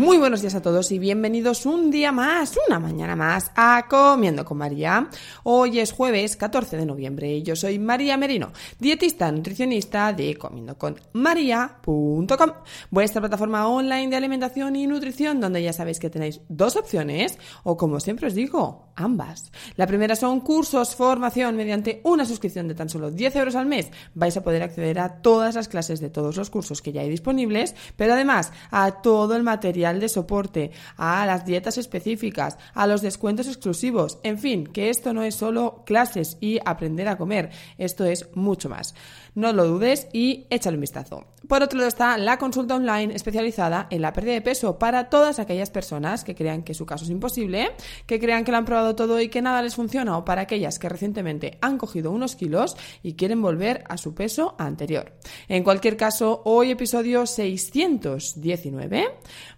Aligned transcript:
Muy 0.00 0.16
buenos 0.16 0.40
días 0.40 0.54
a 0.54 0.62
todos 0.62 0.90
y 0.92 0.98
bienvenidos 0.98 1.66
un 1.66 1.90
día 1.90 2.10
más, 2.10 2.58
una 2.66 2.78
mañana 2.78 3.16
más 3.16 3.50
a 3.54 3.86
Comiendo 3.86 4.46
con 4.46 4.56
María. 4.56 5.10
Hoy 5.42 5.78
es 5.78 5.92
jueves 5.92 6.36
14 6.36 6.78
de 6.78 6.86
noviembre 6.86 7.30
y 7.30 7.42
yo 7.42 7.54
soy 7.54 7.78
María 7.78 8.16
Merino, 8.16 8.50
dietista 8.78 9.30
nutricionista 9.30 10.14
de 10.14 10.36
comiendoconmaria.com, 10.36 12.50
vuestra 12.88 13.20
plataforma 13.20 13.68
online 13.68 14.08
de 14.08 14.16
alimentación 14.16 14.74
y 14.74 14.86
nutrición 14.86 15.38
donde 15.38 15.62
ya 15.62 15.74
sabéis 15.74 15.98
que 15.98 16.08
tenéis 16.08 16.40
dos 16.48 16.76
opciones 16.76 17.38
o 17.64 17.76
como 17.76 18.00
siempre 18.00 18.28
os 18.28 18.34
digo, 18.34 18.94
ambas. 18.96 19.52
La 19.76 19.86
primera 19.86 20.16
son 20.16 20.40
cursos, 20.40 20.96
formación 20.96 21.56
mediante 21.56 22.00
una 22.04 22.24
suscripción 22.24 22.68
de 22.68 22.74
tan 22.74 22.88
solo 22.88 23.10
10 23.10 23.36
euros 23.36 23.54
al 23.54 23.66
mes. 23.66 23.90
Vais 24.14 24.34
a 24.34 24.42
poder 24.42 24.62
acceder 24.62 24.98
a 24.98 25.20
todas 25.20 25.56
las 25.56 25.68
clases 25.68 26.00
de 26.00 26.08
todos 26.08 26.38
los 26.38 26.48
cursos 26.48 26.80
que 26.80 26.92
ya 26.92 27.02
hay 27.02 27.10
disponibles, 27.10 27.74
pero 27.96 28.14
además 28.14 28.50
a 28.70 29.02
todo 29.02 29.36
el 29.36 29.42
material 29.42 29.89
de 29.98 30.08
soporte, 30.08 30.70
a 30.96 31.26
las 31.26 31.44
dietas 31.44 31.78
específicas, 31.78 32.58
a 32.74 32.86
los 32.86 33.02
descuentos 33.02 33.48
exclusivos, 33.48 34.18
en 34.22 34.38
fin, 34.38 34.66
que 34.66 34.90
esto 34.90 35.12
no 35.12 35.22
es 35.22 35.34
solo 35.34 35.82
clases 35.84 36.36
y 36.40 36.60
aprender 36.64 37.08
a 37.08 37.16
comer, 37.16 37.50
esto 37.78 38.04
es 38.04 38.28
mucho 38.34 38.68
más. 38.68 38.94
No 39.34 39.52
lo 39.52 39.66
dudes 39.66 40.08
y 40.12 40.46
échale 40.50 40.76
un 40.76 40.82
vistazo. 40.82 41.24
Por 41.48 41.62
otro 41.62 41.78
lado 41.78 41.88
está 41.88 42.16
la 42.18 42.38
consulta 42.38 42.76
online 42.76 43.14
especializada 43.14 43.86
en 43.90 44.02
la 44.02 44.12
pérdida 44.12 44.34
de 44.34 44.40
peso 44.40 44.78
para 44.78 45.08
todas 45.08 45.38
aquellas 45.38 45.70
personas 45.70 46.22
que 46.24 46.34
crean 46.34 46.62
que 46.62 46.74
su 46.74 46.86
caso 46.86 47.04
es 47.04 47.10
imposible, 47.10 47.72
que 48.06 48.20
crean 48.20 48.44
que 48.44 48.52
lo 48.52 48.58
han 48.58 48.64
probado 48.64 48.94
todo 48.94 49.20
y 49.20 49.28
que 49.28 49.42
nada 49.42 49.62
les 49.62 49.74
funciona 49.74 50.16
o 50.16 50.24
para 50.24 50.42
aquellas 50.42 50.78
que 50.78 50.88
recientemente 50.88 51.58
han 51.60 51.78
cogido 51.78 52.10
unos 52.10 52.36
kilos 52.36 52.76
y 53.02 53.14
quieren 53.14 53.42
volver 53.42 53.84
a 53.88 53.96
su 53.96 54.14
peso 54.14 54.54
anterior. 54.58 55.12
En 55.48 55.64
cualquier 55.64 55.96
caso, 55.96 56.42
hoy 56.44 56.70
episodio 56.70 57.26
619 57.26 59.08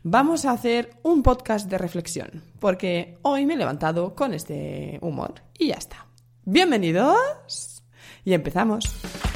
vamos 0.03 0.45
a 0.45 0.53
hacer 0.53 0.97
un 1.03 1.23
podcast 1.23 1.69
de 1.69 1.79
reflexión 1.79 2.43
porque 2.59 3.19
hoy 3.23 3.47
me 3.47 3.55
he 3.55 3.59
levantado 3.59 4.15
con 4.15 4.35
este 4.35 4.99
humor 5.03 5.35
y 5.59 5.69
ya 5.69 5.75
está. 5.75 6.07
Bienvenidos 6.45 7.83
y 8.25 8.33
empezamos. 8.33 9.32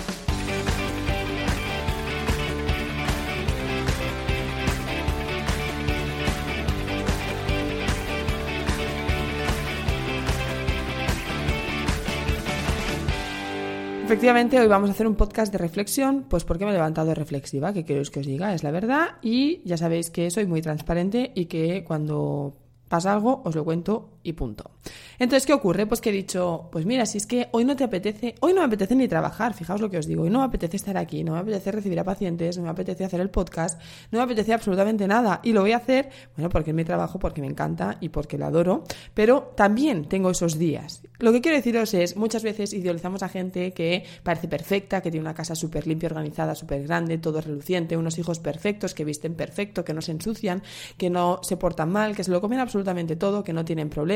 Efectivamente, 14.06 14.60
hoy 14.60 14.68
vamos 14.68 14.88
a 14.88 14.92
hacer 14.92 15.08
un 15.08 15.16
podcast 15.16 15.50
de 15.50 15.58
reflexión, 15.58 16.26
pues 16.30 16.44
porque 16.44 16.64
me 16.64 16.70
he 16.70 16.74
levantado 16.74 17.12
reflexiva, 17.12 17.72
que 17.72 17.84
queréis 17.84 18.08
que 18.08 18.20
os 18.20 18.26
diga, 18.26 18.54
es 18.54 18.62
la 18.62 18.70
verdad, 18.70 19.16
y 19.20 19.62
ya 19.64 19.76
sabéis 19.76 20.10
que 20.10 20.30
soy 20.30 20.46
muy 20.46 20.62
transparente 20.62 21.32
y 21.34 21.46
que 21.46 21.82
cuando 21.82 22.56
pasa 22.88 23.12
algo 23.12 23.42
os 23.44 23.56
lo 23.56 23.64
cuento 23.64 24.15
y 24.26 24.32
punto. 24.32 24.72
Entonces, 25.18 25.46
¿qué 25.46 25.52
ocurre? 25.52 25.86
Pues 25.86 26.00
que 26.00 26.10
he 26.10 26.12
dicho, 26.12 26.68
pues 26.72 26.84
mira, 26.84 27.06
si 27.06 27.18
es 27.18 27.26
que 27.26 27.48
hoy 27.52 27.64
no 27.64 27.76
te 27.76 27.84
apetece, 27.84 28.34
hoy 28.40 28.52
no 28.52 28.60
me 28.60 28.66
apetece 28.66 28.96
ni 28.96 29.06
trabajar, 29.06 29.54
fijaos 29.54 29.80
lo 29.80 29.88
que 29.88 29.98
os 29.98 30.06
digo, 30.06 30.24
hoy 30.24 30.30
no 30.30 30.40
me 30.40 30.46
apetece 30.46 30.76
estar 30.76 30.96
aquí, 30.96 31.22
no 31.22 31.32
me 31.32 31.38
apetece 31.38 31.70
recibir 31.70 32.00
a 32.00 32.04
pacientes, 32.04 32.58
no 32.58 32.64
me 32.64 32.70
apetece 32.70 33.04
hacer 33.04 33.20
el 33.20 33.30
podcast, 33.30 33.80
no 34.10 34.18
me 34.18 34.24
apetece 34.24 34.52
absolutamente 34.52 35.06
nada 35.06 35.40
y 35.44 35.52
lo 35.52 35.60
voy 35.60 35.72
a 35.72 35.76
hacer, 35.76 36.10
bueno, 36.36 36.48
porque 36.50 36.70
es 36.70 36.76
mi 36.76 36.84
trabajo, 36.84 37.18
porque 37.18 37.40
me 37.40 37.46
encanta 37.46 37.98
y 38.00 38.08
porque 38.08 38.36
lo 38.36 38.46
adoro, 38.46 38.82
pero 39.14 39.52
también 39.56 40.06
tengo 40.06 40.30
esos 40.30 40.58
días. 40.58 41.02
Lo 41.18 41.32
que 41.32 41.40
quiero 41.40 41.56
deciros 41.56 41.94
es, 41.94 42.16
muchas 42.16 42.42
veces 42.42 42.72
idealizamos 42.72 43.22
a 43.22 43.28
gente 43.28 43.72
que 43.72 44.04
parece 44.22 44.48
perfecta, 44.48 45.00
que 45.00 45.10
tiene 45.10 45.22
una 45.22 45.34
casa 45.34 45.54
súper 45.54 45.86
limpia, 45.86 46.08
organizada, 46.08 46.54
súper 46.54 46.82
grande, 46.82 47.18
todo 47.18 47.40
reluciente, 47.40 47.96
unos 47.96 48.18
hijos 48.18 48.38
perfectos, 48.38 48.92
que 48.92 49.04
visten 49.04 49.34
perfecto, 49.34 49.84
que 49.84 49.94
no 49.94 50.02
se 50.02 50.12
ensucian, 50.12 50.62
que 50.98 51.10
no 51.10 51.40
se 51.42 51.56
portan 51.56 51.90
mal, 51.90 52.14
que 52.14 52.24
se 52.24 52.30
lo 52.30 52.40
comen 52.40 52.58
absolutamente 52.58 53.16
todo, 53.16 53.44
que 53.44 53.52
no 53.52 53.64
tienen 53.64 53.88
problemas, 53.88 54.15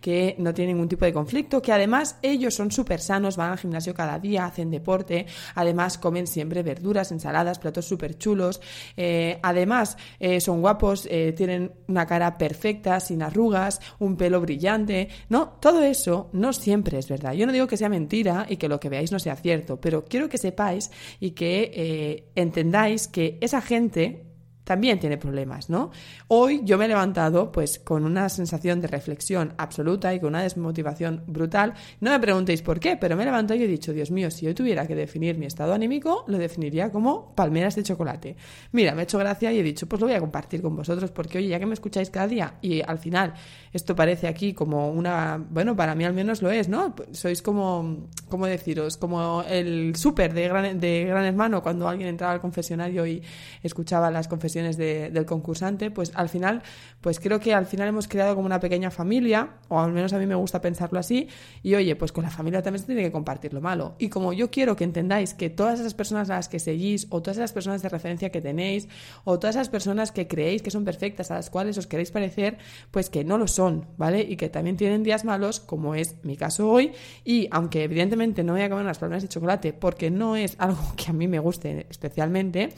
que 0.00 0.34
no 0.38 0.54
tienen 0.54 0.76
ningún 0.76 0.88
tipo 0.88 1.04
de 1.04 1.12
conflicto, 1.12 1.60
que 1.62 1.72
además 1.72 2.16
ellos 2.22 2.54
son 2.54 2.70
súper 2.70 3.00
sanos, 3.00 3.36
van 3.36 3.52
al 3.52 3.58
gimnasio 3.58 3.94
cada 3.94 4.18
día, 4.18 4.46
hacen 4.46 4.70
deporte, 4.70 5.26
además 5.54 5.98
comen 5.98 6.26
siempre 6.26 6.62
verduras, 6.62 7.12
ensaladas, 7.12 7.58
platos 7.58 7.86
súper 7.86 8.18
chulos, 8.18 8.60
eh, 8.96 9.38
además 9.42 9.96
eh, 10.18 10.40
son 10.40 10.60
guapos, 10.60 11.06
eh, 11.10 11.32
tienen 11.36 11.72
una 11.88 12.06
cara 12.06 12.38
perfecta, 12.38 13.00
sin 13.00 13.22
arrugas, 13.22 13.80
un 13.98 14.16
pelo 14.16 14.40
brillante, 14.40 15.08
¿no? 15.28 15.56
Todo 15.60 15.82
eso 15.82 16.30
no 16.32 16.52
siempre 16.52 16.98
es 16.98 17.08
verdad. 17.08 17.32
Yo 17.32 17.46
no 17.46 17.52
digo 17.52 17.66
que 17.66 17.76
sea 17.76 17.88
mentira 17.88 18.46
y 18.48 18.56
que 18.56 18.68
lo 18.68 18.80
que 18.80 18.88
veáis 18.88 19.12
no 19.12 19.18
sea 19.18 19.36
cierto, 19.36 19.80
pero 19.80 20.04
quiero 20.04 20.28
que 20.28 20.38
sepáis 20.38 20.90
y 21.18 21.32
que 21.32 22.30
entendáis 22.34 23.08
que 23.08 23.38
esa 23.40 23.60
gente 23.60 24.29
también 24.70 25.00
tiene 25.00 25.18
problemas, 25.18 25.68
¿no? 25.68 25.90
Hoy 26.28 26.60
yo 26.62 26.78
me 26.78 26.84
he 26.84 26.88
levantado 26.88 27.50
pues 27.50 27.80
con 27.80 28.04
una 28.04 28.28
sensación 28.28 28.80
de 28.80 28.86
reflexión 28.86 29.52
absoluta 29.58 30.14
y 30.14 30.20
con 30.20 30.28
una 30.28 30.44
desmotivación 30.44 31.24
brutal. 31.26 31.74
No 31.98 32.12
me 32.12 32.20
preguntéis 32.20 32.62
por 32.62 32.78
qué, 32.78 32.96
pero 32.96 33.16
me 33.16 33.24
he 33.24 33.26
levantado 33.26 33.58
y 33.58 33.64
he 33.64 33.66
dicho, 33.66 33.92
Dios 33.92 34.12
mío, 34.12 34.30
si 34.30 34.46
yo 34.46 34.54
tuviera 34.54 34.86
que 34.86 34.94
definir 34.94 35.36
mi 35.36 35.46
estado 35.46 35.74
anímico, 35.74 36.24
lo 36.28 36.38
definiría 36.38 36.92
como 36.92 37.34
palmeras 37.34 37.74
de 37.74 37.82
chocolate. 37.82 38.36
Mira, 38.70 38.94
me 38.94 39.00
he 39.00 39.02
hecho 39.02 39.18
gracia 39.18 39.52
y 39.52 39.58
he 39.58 39.62
dicho, 39.64 39.88
pues 39.88 40.00
lo 40.00 40.06
voy 40.06 40.14
a 40.14 40.20
compartir 40.20 40.62
con 40.62 40.76
vosotros 40.76 41.10
porque, 41.10 41.38
oye, 41.38 41.48
ya 41.48 41.58
que 41.58 41.66
me 41.66 41.74
escucháis 41.74 42.08
cada 42.08 42.28
día 42.28 42.54
y 42.62 42.80
al 42.80 43.00
final 43.00 43.34
esto 43.72 43.96
parece 43.96 44.28
aquí 44.28 44.52
como 44.54 44.92
una, 44.92 45.44
bueno, 45.50 45.74
para 45.74 45.96
mí 45.96 46.04
al 46.04 46.14
menos 46.14 46.42
lo 46.42 46.50
es, 46.52 46.68
¿no? 46.68 46.94
Sois 47.10 47.42
como, 47.42 48.06
¿cómo 48.28 48.46
deciros? 48.46 48.96
Como 48.96 49.42
el 49.42 49.96
súper 49.96 50.32
de 50.32 50.46
gran, 50.46 50.78
de 50.78 51.06
gran 51.06 51.24
hermano 51.24 51.60
cuando 51.60 51.88
alguien 51.88 52.08
entraba 52.08 52.34
al 52.34 52.40
confesionario 52.40 53.04
y 53.04 53.20
escuchaba 53.64 54.12
las 54.12 54.28
confesiones 54.28 54.59
del 54.62 55.26
concursante, 55.26 55.90
pues 55.90 56.12
al 56.14 56.28
final, 56.28 56.62
pues 57.00 57.20
creo 57.20 57.40
que 57.40 57.54
al 57.54 57.66
final 57.66 57.88
hemos 57.88 58.08
creado 58.08 58.34
como 58.34 58.46
una 58.46 58.60
pequeña 58.60 58.90
familia, 58.90 59.56
o 59.68 59.80
al 59.80 59.92
menos 59.92 60.12
a 60.12 60.18
mí 60.18 60.26
me 60.26 60.34
gusta 60.34 60.60
pensarlo 60.60 60.98
así, 60.98 61.28
y 61.62 61.74
oye, 61.74 61.96
pues 61.96 62.12
con 62.12 62.24
la 62.24 62.30
familia 62.30 62.62
también 62.62 62.80
se 62.80 62.86
tiene 62.86 63.02
que 63.02 63.12
compartir 63.12 63.52
lo 63.52 63.60
malo. 63.60 63.94
Y 63.98 64.08
como 64.08 64.32
yo 64.32 64.50
quiero 64.50 64.76
que 64.76 64.84
entendáis 64.84 65.34
que 65.34 65.50
todas 65.50 65.80
esas 65.80 65.94
personas 65.94 66.30
a 66.30 66.36
las 66.36 66.48
que 66.48 66.58
seguís, 66.58 67.06
o 67.10 67.22
todas 67.22 67.38
esas 67.38 67.52
personas 67.52 67.82
de 67.82 67.88
referencia 67.88 68.30
que 68.30 68.40
tenéis, 68.40 68.88
o 69.24 69.38
todas 69.38 69.56
esas 69.56 69.68
personas 69.68 70.12
que 70.12 70.26
creéis 70.26 70.62
que 70.62 70.70
son 70.70 70.84
perfectas, 70.84 71.30
a 71.30 71.34
las 71.34 71.50
cuales 71.50 71.78
os 71.78 71.86
queréis 71.86 72.10
parecer, 72.10 72.58
pues 72.90 73.10
que 73.10 73.24
no 73.24 73.38
lo 73.38 73.46
son, 73.46 73.86
¿vale? 73.96 74.20
Y 74.20 74.36
que 74.36 74.48
también 74.48 74.76
tienen 74.76 75.02
días 75.02 75.24
malos, 75.24 75.60
como 75.60 75.94
es 75.94 76.16
mi 76.22 76.36
caso 76.36 76.68
hoy, 76.68 76.92
y 77.24 77.48
aunque 77.50 77.84
evidentemente 77.84 78.42
no 78.42 78.52
voy 78.52 78.62
a 78.62 78.68
comer 78.68 78.84
unas 78.84 78.98
palmeras 78.98 79.22
de 79.22 79.28
chocolate, 79.28 79.72
porque 79.72 80.10
no 80.10 80.36
es 80.36 80.56
algo 80.58 80.80
que 80.96 81.10
a 81.10 81.12
mí 81.12 81.28
me 81.28 81.38
guste 81.38 81.86
especialmente, 81.88 82.70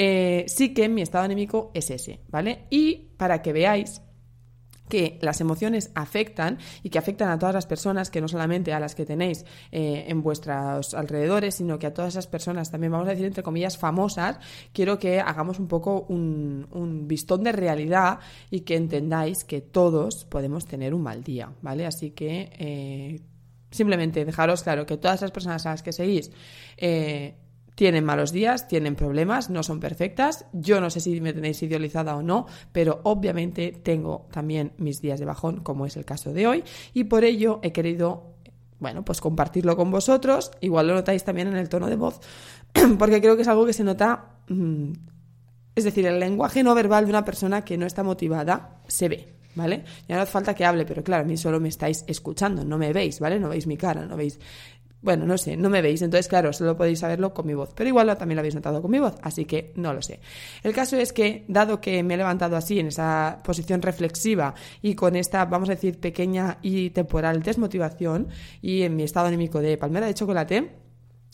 eh, 0.00 0.44
sí 0.46 0.72
que 0.72 0.88
mi 0.88 1.02
estado 1.08 1.24
anímico 1.24 1.70
es 1.74 1.90
ese, 1.90 2.20
¿vale? 2.28 2.66
Y 2.70 3.08
para 3.16 3.42
que 3.42 3.52
veáis 3.52 4.02
que 4.88 5.18
las 5.20 5.40
emociones 5.40 5.90
afectan 5.94 6.58
y 6.82 6.90
que 6.90 6.98
afectan 6.98 7.28
a 7.28 7.38
todas 7.38 7.54
las 7.54 7.66
personas, 7.66 8.10
que 8.10 8.20
no 8.20 8.28
solamente 8.28 8.72
a 8.72 8.80
las 8.80 8.94
que 8.94 9.04
tenéis 9.04 9.44
eh, 9.70 10.06
en 10.08 10.22
vuestros 10.22 10.94
alrededores, 10.94 11.56
sino 11.56 11.78
que 11.78 11.86
a 11.86 11.94
todas 11.94 12.14
esas 12.14 12.26
personas, 12.26 12.70
también 12.70 12.92
vamos 12.92 13.06
a 13.06 13.10
decir 13.10 13.26
entre 13.26 13.42
comillas 13.42 13.78
famosas, 13.78 14.38
quiero 14.72 14.98
que 14.98 15.20
hagamos 15.20 15.58
un 15.58 15.68
poco 15.68 16.06
un, 16.08 16.66
un 16.72 17.06
vistón 17.06 17.44
de 17.44 17.52
realidad 17.52 18.18
y 18.50 18.60
que 18.60 18.76
entendáis 18.76 19.44
que 19.44 19.60
todos 19.60 20.24
podemos 20.24 20.66
tener 20.66 20.94
un 20.94 21.02
mal 21.02 21.22
día, 21.22 21.52
¿vale? 21.62 21.86
Así 21.86 22.10
que 22.10 22.50
eh, 22.58 23.20
simplemente 23.70 24.24
dejaros 24.24 24.62
claro 24.62 24.86
que 24.86 24.96
todas 24.96 25.18
esas 25.18 25.30
personas 25.30 25.66
a 25.66 25.70
las 25.70 25.82
que 25.82 25.92
seguís 25.92 26.30
tienen 27.78 28.04
malos 28.04 28.32
días, 28.32 28.66
tienen 28.66 28.96
problemas, 28.96 29.50
no 29.50 29.62
son 29.62 29.78
perfectas. 29.78 30.46
Yo 30.52 30.80
no 30.80 30.90
sé 30.90 30.98
si 30.98 31.20
me 31.20 31.32
tenéis 31.32 31.62
idealizada 31.62 32.16
o 32.16 32.22
no, 32.22 32.46
pero 32.72 32.98
obviamente 33.04 33.70
tengo 33.70 34.26
también 34.32 34.72
mis 34.78 35.00
días 35.00 35.20
de 35.20 35.26
bajón, 35.26 35.60
como 35.60 35.86
es 35.86 35.96
el 35.96 36.04
caso 36.04 36.32
de 36.32 36.48
hoy, 36.48 36.64
y 36.92 37.04
por 37.04 37.22
ello 37.22 37.60
he 37.62 37.70
querido, 37.70 38.34
bueno, 38.80 39.04
pues 39.04 39.20
compartirlo 39.20 39.76
con 39.76 39.92
vosotros. 39.92 40.50
Igual 40.60 40.88
lo 40.88 40.94
notáis 40.94 41.22
también 41.22 41.46
en 41.46 41.56
el 41.56 41.68
tono 41.68 41.86
de 41.86 41.94
voz, 41.94 42.20
porque 42.98 43.20
creo 43.20 43.36
que 43.36 43.42
es 43.42 43.48
algo 43.48 43.64
que 43.64 43.72
se 43.72 43.84
nota, 43.84 44.40
mm, 44.48 44.90
es 45.76 45.84
decir, 45.84 46.04
el 46.04 46.18
lenguaje 46.18 46.64
no 46.64 46.74
verbal 46.74 47.04
de 47.04 47.10
una 47.10 47.24
persona 47.24 47.64
que 47.64 47.78
no 47.78 47.86
está 47.86 48.02
motivada 48.02 48.80
se 48.88 49.08
ve. 49.08 49.38
¿Vale? 49.54 49.82
Ya 50.06 50.14
no 50.14 50.22
hace 50.22 50.30
falta 50.30 50.54
que 50.54 50.64
hable, 50.64 50.84
pero 50.84 51.02
claro, 51.02 51.24
a 51.24 51.26
mí 51.26 51.36
solo 51.36 51.58
me 51.58 51.68
estáis 51.68 52.04
escuchando, 52.06 52.64
no 52.64 52.78
me 52.78 52.92
veis, 52.92 53.18
¿vale? 53.18 53.40
No 53.40 53.48
veis 53.48 53.66
mi 53.66 53.76
cara, 53.76 54.06
no 54.06 54.16
veis 54.16 54.38
bueno, 55.00 55.26
no 55.26 55.38
sé, 55.38 55.56
no 55.56 55.70
me 55.70 55.80
veis, 55.80 56.02
entonces 56.02 56.26
claro, 56.26 56.52
solo 56.52 56.76
podéis 56.76 56.98
saberlo 56.98 57.32
con 57.32 57.46
mi 57.46 57.54
voz, 57.54 57.72
pero 57.74 57.88
igual 57.88 58.16
también 58.18 58.36
lo 58.36 58.40
habéis 58.40 58.56
notado 58.56 58.82
con 58.82 58.90
mi 58.90 58.98
voz, 58.98 59.16
así 59.22 59.44
que 59.44 59.72
no 59.76 59.92
lo 59.92 60.02
sé. 60.02 60.20
El 60.62 60.74
caso 60.74 60.96
es 60.96 61.12
que, 61.12 61.44
dado 61.46 61.80
que 61.80 62.02
me 62.02 62.14
he 62.14 62.16
levantado 62.16 62.56
así, 62.56 62.80
en 62.80 62.88
esa 62.88 63.38
posición 63.44 63.80
reflexiva 63.80 64.54
y 64.82 64.94
con 64.94 65.14
esta, 65.14 65.44
vamos 65.44 65.68
a 65.68 65.72
decir, 65.72 66.00
pequeña 66.00 66.58
y 66.62 66.90
temporal 66.90 67.42
desmotivación 67.42 68.28
y 68.60 68.82
en 68.82 68.96
mi 68.96 69.04
estado 69.04 69.28
anímico 69.28 69.60
de 69.60 69.78
palmera 69.78 70.06
de 70.06 70.14
chocolate, 70.14 70.72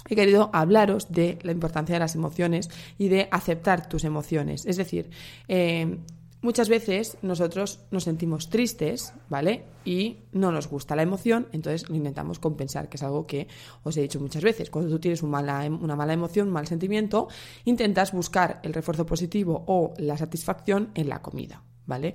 he 0.08 0.14
querido 0.14 0.50
hablaros 0.52 1.10
de 1.10 1.38
la 1.42 1.52
importancia 1.52 1.94
de 1.94 2.00
las 2.00 2.14
emociones 2.14 2.68
y 2.98 3.08
de 3.08 3.28
aceptar 3.30 3.88
tus 3.88 4.04
emociones. 4.04 4.66
Es 4.66 4.76
decir, 4.76 5.10
eh, 5.48 5.98
Muchas 6.44 6.68
veces 6.68 7.16
nosotros 7.22 7.80
nos 7.90 8.04
sentimos 8.04 8.50
tristes, 8.50 9.14
¿vale? 9.30 9.64
Y 9.86 10.18
no 10.32 10.52
nos 10.52 10.68
gusta 10.68 10.94
la 10.94 11.00
emoción, 11.00 11.48
entonces 11.52 11.88
lo 11.88 11.96
intentamos 11.96 12.38
compensar, 12.38 12.90
que 12.90 12.98
es 12.98 13.02
algo 13.02 13.26
que 13.26 13.48
os 13.82 13.96
he 13.96 14.02
dicho 14.02 14.20
muchas 14.20 14.42
veces. 14.42 14.68
Cuando 14.68 14.90
tú 14.90 14.98
tienes 15.00 15.22
una 15.22 15.40
mala, 15.40 15.66
una 15.66 15.96
mala 15.96 16.12
emoción, 16.12 16.48
un 16.48 16.52
mal 16.52 16.66
sentimiento, 16.66 17.28
intentas 17.64 18.12
buscar 18.12 18.60
el 18.62 18.74
refuerzo 18.74 19.06
positivo 19.06 19.64
o 19.66 19.94
la 19.96 20.18
satisfacción 20.18 20.90
en 20.94 21.08
la 21.08 21.22
comida, 21.22 21.62
¿vale? 21.86 22.14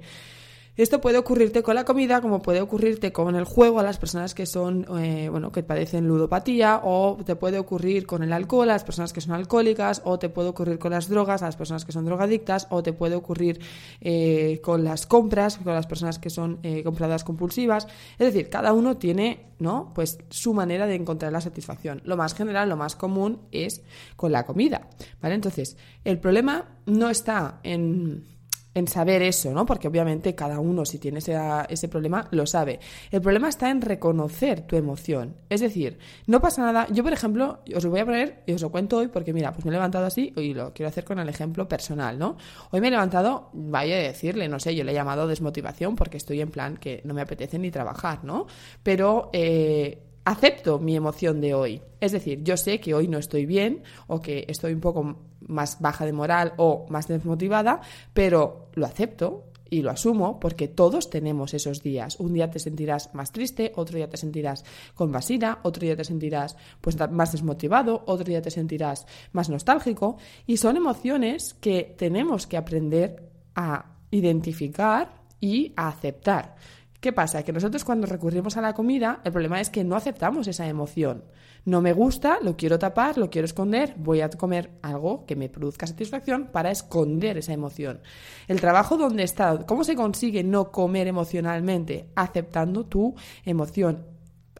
Esto 0.79 1.01
puede 1.01 1.17
ocurrirte 1.17 1.61
con 1.61 1.75
la 1.75 1.83
comida, 1.83 2.21
como 2.21 2.41
puede 2.41 2.61
ocurrirte 2.61 3.11
con 3.11 3.35
el 3.35 3.43
juego 3.43 3.81
a 3.81 3.83
las 3.83 3.97
personas 3.97 4.33
que 4.33 4.45
son, 4.45 4.85
eh, 4.97 5.27
bueno, 5.27 5.51
que 5.51 5.61
padecen 5.61 6.07
ludopatía, 6.07 6.79
o 6.85 7.17
te 7.25 7.35
puede 7.35 7.59
ocurrir 7.59 8.07
con 8.07 8.23
el 8.23 8.31
alcohol 8.31 8.69
a 8.69 8.75
las 8.75 8.85
personas 8.85 9.11
que 9.11 9.19
son 9.19 9.33
alcohólicas, 9.33 10.01
o 10.05 10.17
te 10.19 10.29
puede 10.29 10.47
ocurrir 10.47 10.79
con 10.79 10.91
las 10.91 11.09
drogas 11.09 11.41
a 11.41 11.47
las 11.47 11.57
personas 11.57 11.83
que 11.83 11.91
son 11.91 12.05
drogadictas, 12.05 12.65
o 12.69 12.81
te 12.81 12.93
puede 12.93 13.15
ocurrir 13.15 13.59
eh, 13.99 14.61
con 14.63 14.85
las 14.85 15.05
compras, 15.05 15.57
con 15.57 15.73
las 15.73 15.85
personas 15.85 16.17
que 16.17 16.29
son 16.29 16.59
eh, 16.63 16.81
compradas 16.81 17.25
compulsivas. 17.25 17.85
Es 18.17 18.33
decir, 18.33 18.49
cada 18.49 18.71
uno 18.71 18.95
tiene, 18.95 19.47
¿no? 19.59 19.91
Pues 19.93 20.17
su 20.29 20.53
manera 20.53 20.87
de 20.87 20.95
encontrar 20.95 21.33
la 21.33 21.41
satisfacción. 21.41 22.01
Lo 22.05 22.15
más 22.15 22.33
general, 22.33 22.69
lo 22.69 22.77
más 22.77 22.95
común 22.95 23.41
es 23.51 23.81
con 24.15 24.31
la 24.31 24.45
comida, 24.45 24.87
¿vale? 25.21 25.35
Entonces, 25.35 25.75
el 26.05 26.19
problema 26.19 26.69
no 26.85 27.09
está 27.09 27.59
en 27.63 28.38
en 28.79 28.87
saber 28.87 29.21
eso, 29.21 29.51
¿no? 29.53 29.65
Porque 29.65 29.87
obviamente 29.87 30.35
cada 30.35 30.59
uno, 30.59 30.85
si 30.85 30.97
tiene 30.97 31.19
ese, 31.19 31.37
ese, 31.69 31.87
problema, 31.87 32.27
lo 32.31 32.45
sabe. 32.45 32.79
El 33.11 33.21
problema 33.21 33.49
está 33.49 33.69
en 33.69 33.81
reconocer 33.81 34.61
tu 34.61 34.75
emoción. 34.75 35.35
Es 35.49 35.61
decir, 35.61 35.99
no 36.27 36.41
pasa 36.41 36.61
nada. 36.63 36.87
Yo, 36.91 37.03
por 37.03 37.13
ejemplo, 37.13 37.59
os 37.75 37.83
lo 37.83 37.89
voy 37.89 37.99
a 37.99 38.05
poner 38.05 38.43
y 38.45 38.53
os 38.53 38.61
lo 38.61 38.71
cuento 38.71 38.97
hoy 38.97 39.07
porque, 39.07 39.33
mira, 39.33 39.53
pues 39.53 39.65
me 39.65 39.69
he 39.69 39.73
levantado 39.73 40.05
así 40.05 40.33
y 40.35 40.53
lo 40.53 40.73
quiero 40.73 40.89
hacer 40.89 41.03
con 41.03 41.19
el 41.19 41.29
ejemplo 41.29 41.67
personal, 41.67 42.17
¿no? 42.17 42.37
Hoy 42.71 42.81
me 42.81 42.87
he 42.87 42.91
levantado, 42.91 43.49
vaya 43.53 43.95
a 43.95 43.99
decirle, 43.99 44.47
no 44.47 44.59
sé, 44.59 44.75
yo 44.75 44.83
le 44.83 44.91
he 44.91 44.95
llamado 44.95 45.27
desmotivación 45.27 45.95
porque 45.95 46.17
estoy 46.17 46.41
en 46.41 46.49
plan 46.49 46.77
que 46.77 47.01
no 47.03 47.13
me 47.13 47.21
apetece 47.21 47.59
ni 47.59 47.71
trabajar, 47.71 48.23
¿no? 48.23 48.47
Pero 48.83 49.29
eh, 49.33 50.03
acepto 50.25 50.79
mi 50.79 50.95
emoción 50.95 51.41
de 51.41 51.53
hoy. 51.53 51.81
Es 51.99 52.11
decir, 52.11 52.43
yo 52.43 52.55
sé 52.55 52.79
que 52.79 52.93
hoy 52.93 53.07
no 53.07 53.17
estoy 53.17 53.45
bien 53.45 53.83
o 54.07 54.21
que 54.21 54.45
estoy 54.47 54.73
un 54.73 54.79
poco 54.79 55.17
más 55.49 55.81
baja 55.81 56.05
de 56.05 56.13
moral 56.13 56.53
o 56.57 56.85
más 56.89 57.07
desmotivada, 57.07 57.81
pero 58.13 58.69
lo 58.75 58.85
acepto 58.85 59.49
y 59.69 59.81
lo 59.81 59.91
asumo 59.91 60.39
porque 60.39 60.67
todos 60.67 61.09
tenemos 61.09 61.53
esos 61.53 61.83
días. 61.83 62.19
Un 62.19 62.33
día 62.33 62.49
te 62.49 62.59
sentirás 62.59 63.13
más 63.13 63.31
triste, 63.31 63.71
otro 63.75 63.97
día 63.97 64.09
te 64.09 64.17
sentirás 64.17 64.63
con 64.95 65.11
más 65.11 65.29
otro 65.63 65.81
día 65.81 65.95
te 65.95 66.03
sentirás 66.03 66.55
pues 66.81 66.97
más 67.11 67.31
desmotivado, 67.31 68.03
otro 68.07 68.25
día 68.25 68.41
te 68.41 68.51
sentirás 68.51 69.05
más 69.31 69.49
nostálgico 69.49 70.17
y 70.47 70.57
son 70.57 70.77
emociones 70.77 71.55
que 71.55 71.95
tenemos 71.97 72.47
que 72.47 72.57
aprender 72.57 73.29
a 73.55 73.85
identificar 74.11 75.19
y 75.39 75.73
a 75.75 75.89
aceptar. 75.89 76.55
¿Qué 76.99 77.13
pasa? 77.13 77.43
Que 77.43 77.53
nosotros 77.53 77.85
cuando 77.85 78.07
recurrimos 78.07 78.57
a 78.57 78.61
la 78.61 78.73
comida, 78.73 79.21
el 79.23 79.31
problema 79.31 79.61
es 79.61 79.69
que 79.69 79.85
no 79.85 79.95
aceptamos 79.95 80.47
esa 80.49 80.67
emoción. 80.67 81.23
No 81.63 81.81
me 81.81 81.93
gusta, 81.93 82.39
lo 82.41 82.57
quiero 82.57 82.77
tapar, 82.77 83.17
lo 83.17 83.29
quiero 83.29 83.45
esconder, 83.45 83.93
voy 83.97 84.19
a 84.19 84.29
comer 84.29 84.71
algo 84.81 85.25
que 85.25 85.37
me 85.37 85.47
produzca 85.47 85.87
satisfacción 85.87 86.47
para 86.47 86.71
esconder 86.71 87.37
esa 87.37 87.53
emoción. 87.53 88.01
El 88.49 88.59
trabajo 88.59 88.97
donde 88.97 89.23
está, 89.23 89.65
¿cómo 89.65 89.85
se 89.85 89.95
consigue 89.95 90.43
no 90.43 90.71
comer 90.71 91.07
emocionalmente? 91.07 92.09
Aceptando 92.15 92.85
tu 92.85 93.15
emoción, 93.45 94.05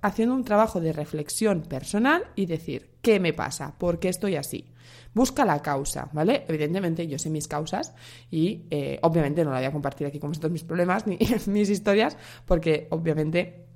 haciendo 0.01 0.35
un 0.35 0.43
trabajo 0.43 0.79
de 0.79 0.93
reflexión 0.93 1.61
personal 1.61 2.23
y 2.35 2.45
decir, 2.45 2.89
¿qué 3.01 3.19
me 3.19 3.33
pasa? 3.33 3.77
¿Por 3.77 3.99
qué 3.99 4.09
estoy 4.09 4.35
así? 4.35 4.65
Busca 5.13 5.45
la 5.45 5.61
causa, 5.61 6.09
¿vale? 6.13 6.45
Evidentemente 6.47 7.07
yo 7.07 7.17
sé 7.17 7.29
mis 7.29 7.47
causas 7.47 7.93
y 8.29 8.65
eh, 8.69 8.99
obviamente 9.01 9.43
no 9.43 9.51
la 9.51 9.57
voy 9.57 9.65
a 9.65 9.71
compartir 9.71 10.07
aquí 10.07 10.19
con 10.19 10.31
vosotros 10.31 10.51
mis 10.51 10.63
problemas 10.63 11.07
ni 11.07 11.17
mis 11.47 11.69
historias 11.69 12.17
porque 12.45 12.87
obviamente 12.91 13.68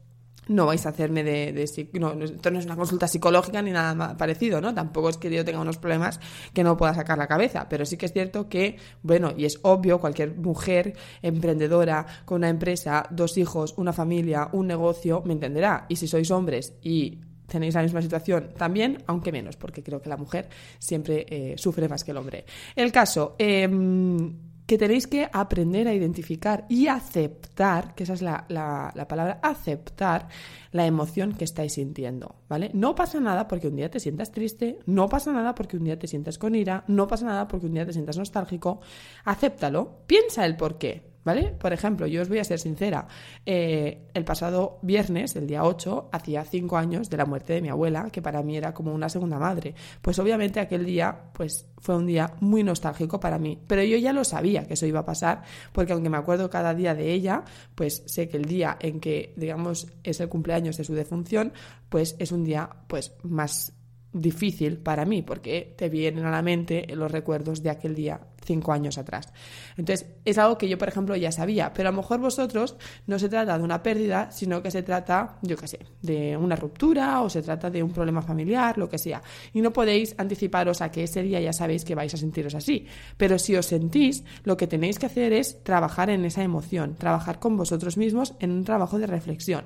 no 0.48 0.66
vais 0.66 0.86
a 0.86 0.90
hacerme 0.90 1.24
de, 1.24 1.54
no, 1.94 2.14
esto 2.14 2.52
no 2.52 2.60
es 2.60 2.66
una 2.66 2.76
consulta 2.76 3.08
psicológica 3.08 3.62
ni 3.62 3.72
nada 3.72 4.18
parecido, 4.18 4.62
¿no? 4.62 4.74
Tampoco 4.74 5.10
es 5.10 5.18
que 5.18 5.30
yo 5.30 5.46
tenga 5.46 5.60
unos 5.60 5.78
problemas 5.78 6.20
que 6.54 6.64
no 6.64 6.78
pueda 6.78 6.94
sacar 6.94 7.18
la 7.18 7.28
cabeza, 7.28 7.68
pero 7.70 7.86
sí 7.86 7.98
que 7.98 8.06
es 8.06 8.14
cierto 8.14 8.50
que, 8.50 8.78
bueno, 9.02 9.34
y 9.36 9.46
es 9.46 9.60
obvio, 9.64 10.00
cualquier 10.00 10.36
mujer 10.36 10.96
emprendedora 11.22 12.06
con 12.26 12.38
una 12.38 12.50
empresa, 12.50 13.06
dos 13.10 13.38
hijos, 13.38 13.74
una 13.78 13.94
familia, 13.94 14.50
un 14.52 14.68
negocio, 14.68 15.22
me 15.26 15.34
entenderá. 15.34 15.86
Y 15.90 15.96
si 15.96 16.08
sois 16.08 16.30
hombres 16.32 16.74
y 16.82 17.20
tenéis 17.48 17.76
la 17.76 17.84
misma 17.84 18.02
situación 18.02 18.50
también, 18.58 19.04
aunque 19.08 19.32
menos, 19.32 19.58
porque 19.58 19.84
creo 19.84 20.02
que 20.02 20.10
la 20.10 20.18
mujer 20.18 20.50
siempre 20.80 21.26
eh, 21.30 21.56
sufre 21.58 21.88
más 21.88 22.04
que 22.04 22.12
el 22.12 22.18
hombre. 22.18 22.46
El 22.76 22.92
caso, 22.92 23.36
em, 23.38 24.53
que 24.66 24.78
tenéis 24.78 25.08
que 25.08 25.30
aprender 25.32 25.88
a 25.88 25.94
identificar 25.94 26.66
y 26.70 26.88
aceptar, 26.88 27.96
que 27.96 28.04
esa 28.04 28.14
es 28.14 28.22
la, 28.22 28.46
la, 28.48 29.08
palabra, 29.08 29.40
aceptar 29.44 30.28
la 30.72 30.86
emoción 30.86 31.34
que 31.34 31.44
estáis 31.44 31.74
sintiendo, 31.74 32.36
¿vale? 32.48 32.72
No 32.74 32.96
pasa 32.96 33.20
nada 33.20 33.48
porque 33.48 33.68
un 33.68 33.76
día 33.76 33.92
te 33.92 34.00
sientas 34.00 34.32
triste, 34.32 34.80
no 34.86 35.10
pasa 35.10 35.32
nada 35.34 35.54
porque 35.54 35.78
un 35.78 35.84
día 35.84 36.00
te 36.00 36.08
sientas 36.08 36.38
con 36.38 36.56
ira, 36.56 36.84
no 36.88 37.08
pasa 37.08 37.26
nada 37.26 37.48
porque 37.48 37.66
un 37.66 37.74
día 37.74 37.86
te 37.86 37.94
sientas 37.94 38.18
nostálgico, 38.18 38.80
acéptalo, 39.26 40.00
piensa 40.08 40.46
el 40.46 40.56
por 40.56 40.78
qué, 40.78 41.13
¿Vale? 41.24 41.56
Por 41.58 41.72
ejemplo, 41.72 42.06
yo 42.06 42.22
os 42.22 42.30
voy 42.30 42.40
a 42.40 42.44
ser 42.44 42.60
sincera. 42.60 43.08
Eh, 43.46 44.10
el 44.14 44.26
pasado 44.26 44.80
viernes, 44.82 45.36
el 45.36 45.48
día 45.48 45.64
8, 45.64 46.10
hacía 46.12 46.44
cinco 46.44 46.78
años 46.78 47.10
de 47.10 47.18
la 47.18 47.26
muerte 47.26 47.54
de 47.54 47.62
mi 47.62 47.70
abuela, 47.70 48.10
que 48.12 48.22
para 48.22 48.44
mí 48.44 48.58
era 48.58 48.74
como 48.74 48.94
una 48.94 49.08
segunda 49.08 49.40
madre. 49.40 49.74
Pues 50.02 50.20
obviamente 50.20 50.60
aquel 50.60 50.86
día, 50.86 51.18
pues 51.34 51.66
fue 51.78 51.96
un 51.96 52.08
día 52.08 52.34
muy 52.42 52.64
nostálgico 52.64 53.20
para 53.20 53.40
mí. 53.40 53.58
Pero 53.68 53.84
yo 53.84 53.98
ya 53.98 54.12
lo 54.12 54.24
sabía 54.24 54.66
que 54.68 54.74
eso 54.74 54.86
iba 54.86 55.00
a 55.00 55.06
pasar, 55.06 55.44
porque 55.72 55.94
aunque 55.94 56.10
me 56.10 56.18
acuerdo 56.18 56.50
cada 56.50 56.74
día 56.74 56.94
de 56.94 57.14
ella, 57.14 57.44
pues 57.76 58.04
sé 58.06 58.28
que 58.28 58.38
el 58.38 58.46
día 58.46 58.78
en 58.80 59.00
que, 59.00 59.34
digamos, 59.38 59.88
es 60.04 60.20
el 60.20 60.30
cumpleaños 60.30 60.78
de 60.78 60.84
su 60.84 60.94
defunción, 60.94 61.54
pues 61.90 62.16
es 62.20 62.32
un 62.32 62.44
día, 62.44 62.70
pues, 62.88 63.14
más 63.24 63.74
difícil 64.12 64.78
para 64.78 65.06
mí, 65.06 65.24
porque 65.24 65.74
te 65.76 65.90
vienen 65.90 66.26
a 66.26 66.32
la 66.32 66.42
mente 66.42 66.86
los 66.96 67.12
recuerdos 67.12 67.64
de 67.64 67.72
aquel 67.72 67.96
día 67.96 68.22
cinco 68.44 68.72
años 68.74 68.98
atrás. 68.98 69.34
Entonces, 69.78 70.08
es 70.26 70.38
algo 70.38 70.58
que 70.58 70.68
yo, 70.68 70.78
por 70.78 70.88
ejemplo, 70.88 71.16
ya 71.16 71.32
sabía, 71.32 71.74
pero 71.74 71.90
a 71.90 71.92
lo 71.92 71.98
mejor 71.98 72.20
vosotros 72.20 72.76
no 73.08 73.20
se 73.20 73.30
trata 73.30 73.58
de 73.58 73.64
una 73.64 73.82
pérdida, 73.82 74.32
sino 74.32 74.62
que 74.62 74.72
se 74.72 74.84
trata, 74.84 75.38
yo 75.42 75.58
qué 75.58 75.68
sé, 75.68 75.80
de 76.02 76.38
una 76.38 76.56
ruptura 76.56 77.22
o 77.22 77.30
se 77.30 77.42
trata 77.42 77.70
de 77.70 77.82
un 77.82 77.92
problema 77.92 78.22
familiar, 78.22 78.78
lo 78.78 78.90
que 78.90 78.98
sea. 78.98 79.22
Y 79.54 79.62
no 79.62 79.72
podéis 79.74 80.16
anticiparos 80.18 80.82
a 80.82 80.92
que 80.92 81.04
ese 81.04 81.22
día 81.22 81.40
ya 81.40 81.54
sabéis 81.54 81.86
que 81.86 81.96
vais 81.96 82.14
a 82.14 82.18
sentiros 82.18 82.56
así. 82.56 82.88
Pero 83.18 83.40
si 83.40 83.56
os 83.56 83.66
sentís, 83.66 84.24
lo 84.44 84.58
que 84.58 84.68
tenéis 84.68 85.00
que 85.00 85.06
hacer 85.06 85.34
es 85.34 85.64
trabajar 85.64 86.10
en 86.10 86.26
esa 86.26 86.44
emoción, 86.44 86.96
trabajar 86.96 87.40
con 87.40 87.58
vosotros 87.58 87.98
mismos 87.98 88.34
en 88.40 88.52
un 88.52 88.64
trabajo 88.64 89.00
de 89.00 89.08
reflexión. 89.08 89.66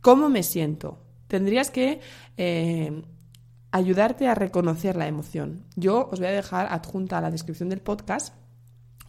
¿Cómo 0.00 0.28
me 0.28 0.42
siento? 0.42 0.98
Tendrías 1.26 1.70
que 1.70 2.00
eh, 2.36 3.02
ayudarte 3.76 4.28
a 4.28 4.34
reconocer 4.34 4.96
la 4.96 5.06
emoción. 5.06 5.64
Yo 5.76 6.08
os 6.10 6.18
voy 6.18 6.28
a 6.28 6.32
dejar 6.32 6.66
adjunta 6.70 7.18
a 7.18 7.20
la 7.20 7.30
descripción 7.30 7.68
del 7.68 7.80
podcast 7.80 8.34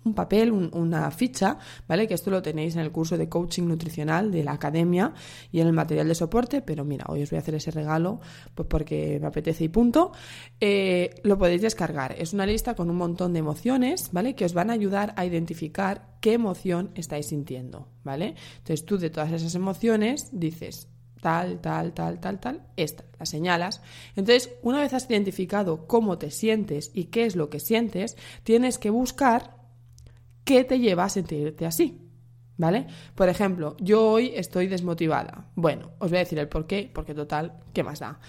un 0.08 0.14
papel, 0.14 0.52
una 0.52 1.12
ficha, 1.12 1.58
¿vale? 1.88 2.08
Que 2.08 2.14
esto 2.14 2.32
lo 2.32 2.42
tenéis 2.42 2.76
en 2.76 2.82
el 2.82 2.92
curso 2.92 3.18
de 3.18 3.30
coaching 3.30 3.64
nutricional 3.64 4.32
de 4.32 4.44
la 4.44 4.54
academia 4.54 5.14
y 5.52 5.60
en 5.60 5.68
el 5.68 5.74
material 5.74 6.08
de 6.08 6.16
soporte, 6.16 6.62
pero 6.62 6.86
mira, 6.86 7.06
hoy 7.10 7.24
os 7.24 7.30
voy 7.30 7.38
a 7.38 7.42
hacer 7.42 7.56
ese 7.56 7.72
regalo 7.72 8.20
pues 8.56 8.68
porque 8.68 9.20
me 9.20 9.28
apetece 9.28 9.66
y 9.66 9.70
punto. 9.70 10.12
Eh, 10.60 11.14
lo 11.24 11.38
podéis 11.38 11.62
descargar. 11.62 12.16
Es 12.18 12.34
una 12.34 12.46
lista 12.46 12.76
con 12.76 12.90
un 12.90 12.96
montón 12.96 13.34
de 13.34 13.40
emociones, 13.40 14.10
¿vale? 14.12 14.34
Que 14.34 14.46
os 14.46 14.54
van 14.54 14.70
a 14.70 14.74
ayudar 14.74 15.14
a 15.18 15.26
identificar 15.26 16.18
qué 16.22 16.34
emoción 16.34 16.92
estáis 16.96 17.28
sintiendo, 17.28 17.90
¿vale? 18.04 18.36
Entonces 18.60 18.86
tú 18.86 18.98
de 18.98 19.10
todas 19.10 19.32
esas 19.32 19.56
emociones 19.56 20.30
dices, 20.32 20.88
tal, 21.22 21.60
tal, 21.60 21.94
tal, 21.94 22.20
tal, 22.20 22.40
tal, 22.40 22.62
esta, 22.76 23.04
la 23.20 23.26
señalas. 23.26 23.82
Entonces, 24.16 24.52
una 24.62 24.82
vez 24.82 24.94
has 24.94 25.10
identificado 25.10 25.88
cómo 25.88 26.18
te 26.18 26.32
sientes 26.32 26.92
y 26.94 27.06
qué 27.06 27.26
es 27.26 27.36
lo 27.36 27.50
que 27.50 27.60
sientes, 27.60 28.18
tienes 28.44 28.78
que 28.78 28.90
buscar 28.90 29.58
qué 30.44 30.64
te 30.64 30.80
lleva 30.80 31.06
a 31.06 31.10
sentirte 31.10 31.66
así. 31.66 32.04
¿Vale? 32.60 32.88
Por 33.14 33.30
ejemplo, 33.30 33.78
yo 33.80 34.04
hoy 34.10 34.32
estoy 34.34 34.66
desmotivada. 34.66 35.52
Bueno, 35.54 35.92
os 36.00 36.10
voy 36.10 36.18
a 36.18 36.22
decir 36.22 36.40
el 36.40 36.50
por 36.50 36.66
qué, 36.66 36.90
porque 36.92 37.14
total, 37.14 37.60
¿qué 37.72 37.84
más 37.84 38.00
da? 38.00 38.20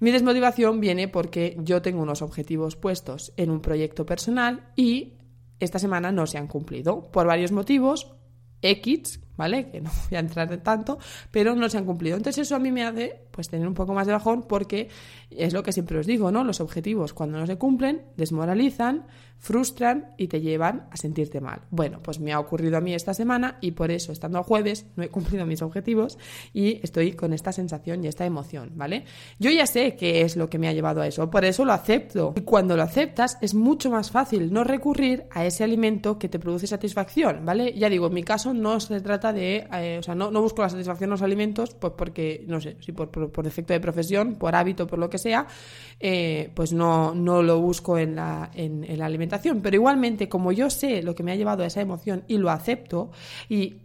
Mi 0.00 0.10
desmotivación 0.10 0.80
viene 0.80 1.06
porque 1.06 1.56
yo 1.60 1.82
tengo 1.82 2.00
unos 2.00 2.22
objetivos 2.22 2.76
puestos 2.76 3.34
en 3.36 3.50
un 3.50 3.60
proyecto 3.60 4.06
personal 4.06 4.70
y 4.74 5.18
esta 5.60 5.78
semana 5.78 6.12
no 6.12 6.26
se 6.26 6.38
han 6.38 6.48
cumplido 6.48 7.10
por 7.10 7.26
varios 7.26 7.52
motivos, 7.52 8.14
X, 8.62 9.20
¿vale? 9.36 9.70
Que 9.70 9.80
no 9.80 9.90
voy 10.10 10.16
a 10.16 10.20
entrar 10.20 10.52
en 10.52 10.62
tanto, 10.62 10.98
pero 11.30 11.54
no 11.54 11.68
se 11.68 11.78
han 11.78 11.84
cumplido. 11.84 12.16
Entonces 12.16 12.46
eso 12.46 12.56
a 12.56 12.58
mí 12.58 12.70
me 12.70 12.84
hace 12.84 13.24
pues 13.30 13.48
tener 13.48 13.66
un 13.66 13.74
poco 13.74 13.94
más 13.94 14.06
de 14.06 14.12
bajón 14.12 14.42
porque 14.42 14.88
es 15.30 15.52
lo 15.52 15.62
que 15.62 15.72
siempre 15.72 15.98
os 15.98 16.06
digo, 16.06 16.30
¿no? 16.30 16.44
Los 16.44 16.60
objetivos 16.60 17.12
cuando 17.12 17.38
no 17.38 17.46
se 17.46 17.56
cumplen 17.56 18.02
desmoralizan, 18.16 19.06
frustran 19.38 20.14
y 20.16 20.28
te 20.28 20.40
llevan 20.40 20.88
a 20.90 20.96
sentirte 20.96 21.40
mal. 21.40 21.62
Bueno, 21.70 22.00
pues 22.02 22.20
me 22.20 22.32
ha 22.32 22.40
ocurrido 22.40 22.78
a 22.78 22.80
mí 22.80 22.94
esta 22.94 23.12
semana 23.12 23.58
y 23.60 23.72
por 23.72 23.90
eso 23.90 24.12
estando 24.12 24.38
a 24.38 24.42
jueves 24.42 24.86
no 24.96 25.02
he 25.02 25.08
cumplido 25.08 25.44
mis 25.46 25.62
objetivos 25.62 26.18
y 26.52 26.80
estoy 26.82 27.12
con 27.12 27.32
esta 27.32 27.52
sensación 27.52 28.04
y 28.04 28.08
esta 28.08 28.24
emoción, 28.24 28.72
¿vale? 28.74 29.04
Yo 29.38 29.50
ya 29.50 29.66
sé 29.66 29.96
qué 29.96 30.22
es 30.22 30.36
lo 30.36 30.48
que 30.48 30.58
me 30.58 30.68
ha 30.68 30.72
llevado 30.72 31.02
a 31.02 31.06
eso, 31.06 31.28
por 31.28 31.44
eso 31.44 31.64
lo 31.64 31.72
acepto. 31.72 32.32
Y 32.36 32.42
cuando 32.42 32.76
lo 32.76 32.82
aceptas 32.82 33.36
es 33.40 33.54
mucho 33.54 33.90
más 33.90 34.10
fácil 34.10 34.52
no 34.52 34.64
recurrir 34.64 35.24
a 35.30 35.44
ese 35.44 35.64
alimento 35.64 36.18
que 36.18 36.28
te 36.28 36.38
produce 36.38 36.66
satisfacción, 36.66 37.44
¿vale? 37.44 37.74
Ya 37.76 37.88
digo, 37.88 38.06
en 38.06 38.14
mi 38.14 38.22
caso 38.22 38.54
no 38.54 38.80
se 38.80 39.00
trata 39.00 39.23
de, 39.32 39.66
eh, 39.72 39.96
o 39.98 40.02
sea, 40.02 40.14
no, 40.14 40.30
busco 40.30 40.62
la 40.62 40.68
satisfacción 40.68 41.08
en 41.08 41.12
los 41.12 41.22
alimentos, 41.22 41.74
pues 41.74 41.92
porque, 41.96 42.44
no 42.46 42.60
sé, 42.60 42.76
si 42.80 42.92
por, 42.92 43.10
por, 43.10 43.44
defecto 43.44 43.72
de 43.72 43.80
profesión, 43.80 44.34
por 44.36 44.54
hábito, 44.54 44.86
por 44.86 44.98
lo 44.98 45.08
que 45.08 45.18
sea, 45.18 45.46
eh, 46.00 46.50
pues 46.54 46.72
no, 46.72 47.14
no 47.14 47.42
lo 47.42 47.60
busco 47.60 47.98
en 47.98 48.16
la, 48.16 48.50
en, 48.54 48.84
en 48.84 48.98
la 48.98 49.06
alimentación. 49.06 49.60
Pero 49.62 49.76
igualmente, 49.76 50.28
como 50.28 50.52
yo 50.52 50.70
sé 50.70 51.02
lo 51.02 51.14
que 51.14 51.22
me 51.22 51.32
ha 51.32 51.36
llevado 51.36 51.62
a 51.62 51.66
esa 51.66 51.80
emoción 51.80 52.24
y 52.28 52.38
lo 52.38 52.50
acepto, 52.50 53.10
y 53.48 53.78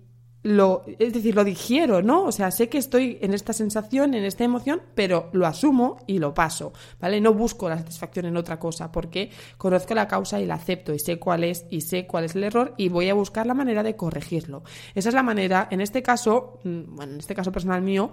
lo, 0.50 0.84
es 0.98 1.13
decir, 1.13 1.36
lo 1.36 1.44
digiero, 1.44 2.01
¿no? 2.01 2.24
O 2.24 2.32
sea, 2.32 2.50
sé 2.50 2.70
que 2.70 2.79
estoy 2.79 3.20
en 3.22 3.36
esta 3.36 3.53
sensación, 3.53 4.15
en 4.15 4.24
esta 4.24 4.44
emoción, 4.44 4.82
pero 4.96 5.29
lo 5.32 5.46
asumo 5.46 5.98
y 6.08 6.18
lo 6.18 6.34
paso, 6.34 6.74
¿vale? 7.00 7.22
No 7.22 7.36
busco 7.36 7.70
la 7.70 7.77
satisfacción 7.77 8.25
en 8.25 8.36
otra 8.36 8.58
cosa 8.58 8.91
porque 8.91 9.29
conozco 9.58 9.94
la 9.94 10.08
causa 10.08 10.41
y 10.41 10.48
la 10.48 10.56
acepto 10.56 10.91
y 10.91 10.98
sé 10.98 11.20
cuál 11.20 11.44
es 11.44 11.68
y 11.70 11.82
sé 11.82 12.08
cuál 12.08 12.24
es 12.24 12.36
el 12.36 12.44
error 12.44 12.74
y 12.77 12.89
voy 12.89 13.10
a 13.10 13.13
buscar 13.13 13.46
la 13.46 13.53
manera 13.53 13.84
de 13.84 13.96
corregirlo. 13.96 14.63
Esa 14.96 15.10
es 15.10 15.15
la 15.15 15.22
manera, 15.22 15.68
en 15.70 15.82
este 15.82 16.01
caso, 16.01 16.60
mm, 16.63 16.96
bueno, 16.96 17.13
en 17.13 17.20
este 17.20 17.36
caso 17.36 17.51
personal 17.51 17.84
mío, 17.84 18.12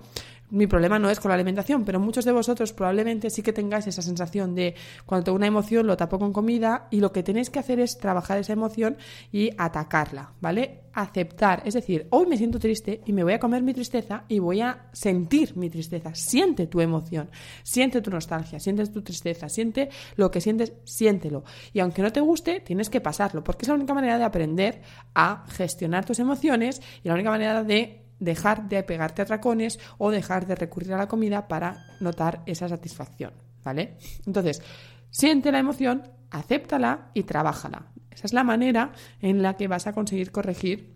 mi 0.50 0.66
problema 0.66 0.98
no 0.98 1.10
es 1.10 1.20
con 1.20 1.30
la 1.30 1.34
alimentación, 1.34 1.84
pero 1.84 2.00
muchos 2.00 2.24
de 2.24 2.32
vosotros 2.32 2.72
probablemente 2.72 3.30
sí 3.30 3.42
que 3.42 3.52
tengáis 3.52 3.86
esa 3.86 4.02
sensación 4.02 4.54
de 4.54 4.74
cuando 5.04 5.24
tengo 5.24 5.36
una 5.36 5.46
emoción 5.46 5.86
lo 5.86 5.96
tapo 5.96 6.18
con 6.18 6.32
comida 6.32 6.88
y 6.90 7.00
lo 7.00 7.12
que 7.12 7.22
tenéis 7.22 7.50
que 7.50 7.58
hacer 7.58 7.80
es 7.80 7.98
trabajar 7.98 8.38
esa 8.38 8.52
emoción 8.52 8.96
y 9.32 9.50
atacarla, 9.58 10.32
¿vale? 10.40 10.82
Aceptar, 10.92 11.62
es 11.64 11.74
decir, 11.74 12.06
hoy 12.10 12.26
me 12.26 12.38
siento 12.38 12.58
triste 12.58 13.02
y 13.04 13.12
me 13.12 13.22
voy 13.22 13.34
a 13.34 13.40
comer 13.40 13.62
mi 13.62 13.74
tristeza 13.74 14.24
y 14.28 14.38
voy 14.38 14.60
a 14.60 14.86
sentir 14.92 15.56
mi 15.56 15.68
tristeza. 15.68 16.14
Siente 16.14 16.66
tu 16.68 16.80
emoción, 16.80 17.28
siente 17.62 18.00
tu 18.00 18.10
nostalgia, 18.10 18.60
siente 18.60 18.86
tu 18.86 19.02
tristeza, 19.02 19.48
siente 19.48 19.90
lo 20.16 20.30
que 20.30 20.40
sientes, 20.40 20.72
siéntelo. 20.84 21.44
Y 21.72 21.80
aunque 21.80 22.02
no 22.02 22.12
te 22.12 22.20
guste, 22.20 22.60
tienes 22.60 22.88
que 22.88 23.00
pasarlo, 23.00 23.44
porque 23.44 23.64
es 23.64 23.68
la 23.68 23.74
única 23.74 23.94
manera 23.94 24.16
de 24.16 24.24
aprender 24.24 24.82
a 25.14 25.44
gestionar 25.48 26.04
tus 26.04 26.18
emociones 26.18 26.80
y 27.02 27.08
la 27.08 27.14
única 27.14 27.30
manera 27.30 27.62
de 27.62 28.05
dejar 28.18 28.68
de 28.68 28.82
pegarte 28.82 29.22
a 29.22 29.26
tracones 29.26 29.78
o 29.98 30.10
dejar 30.10 30.46
de 30.46 30.54
recurrir 30.54 30.94
a 30.94 30.98
la 30.98 31.08
comida 31.08 31.48
para 31.48 31.86
notar 32.00 32.42
esa 32.46 32.68
satisfacción, 32.68 33.32
¿vale? 33.64 33.96
Entonces, 34.26 34.62
siente 35.10 35.52
la 35.52 35.58
emoción, 35.58 36.10
acéptala 36.30 37.10
y 37.14 37.24
trabájala. 37.24 37.86
Esa 38.10 38.26
es 38.26 38.32
la 38.32 38.44
manera 38.44 38.92
en 39.20 39.42
la 39.42 39.54
que 39.54 39.68
vas 39.68 39.86
a 39.86 39.92
conseguir 39.92 40.32
corregir 40.32 40.95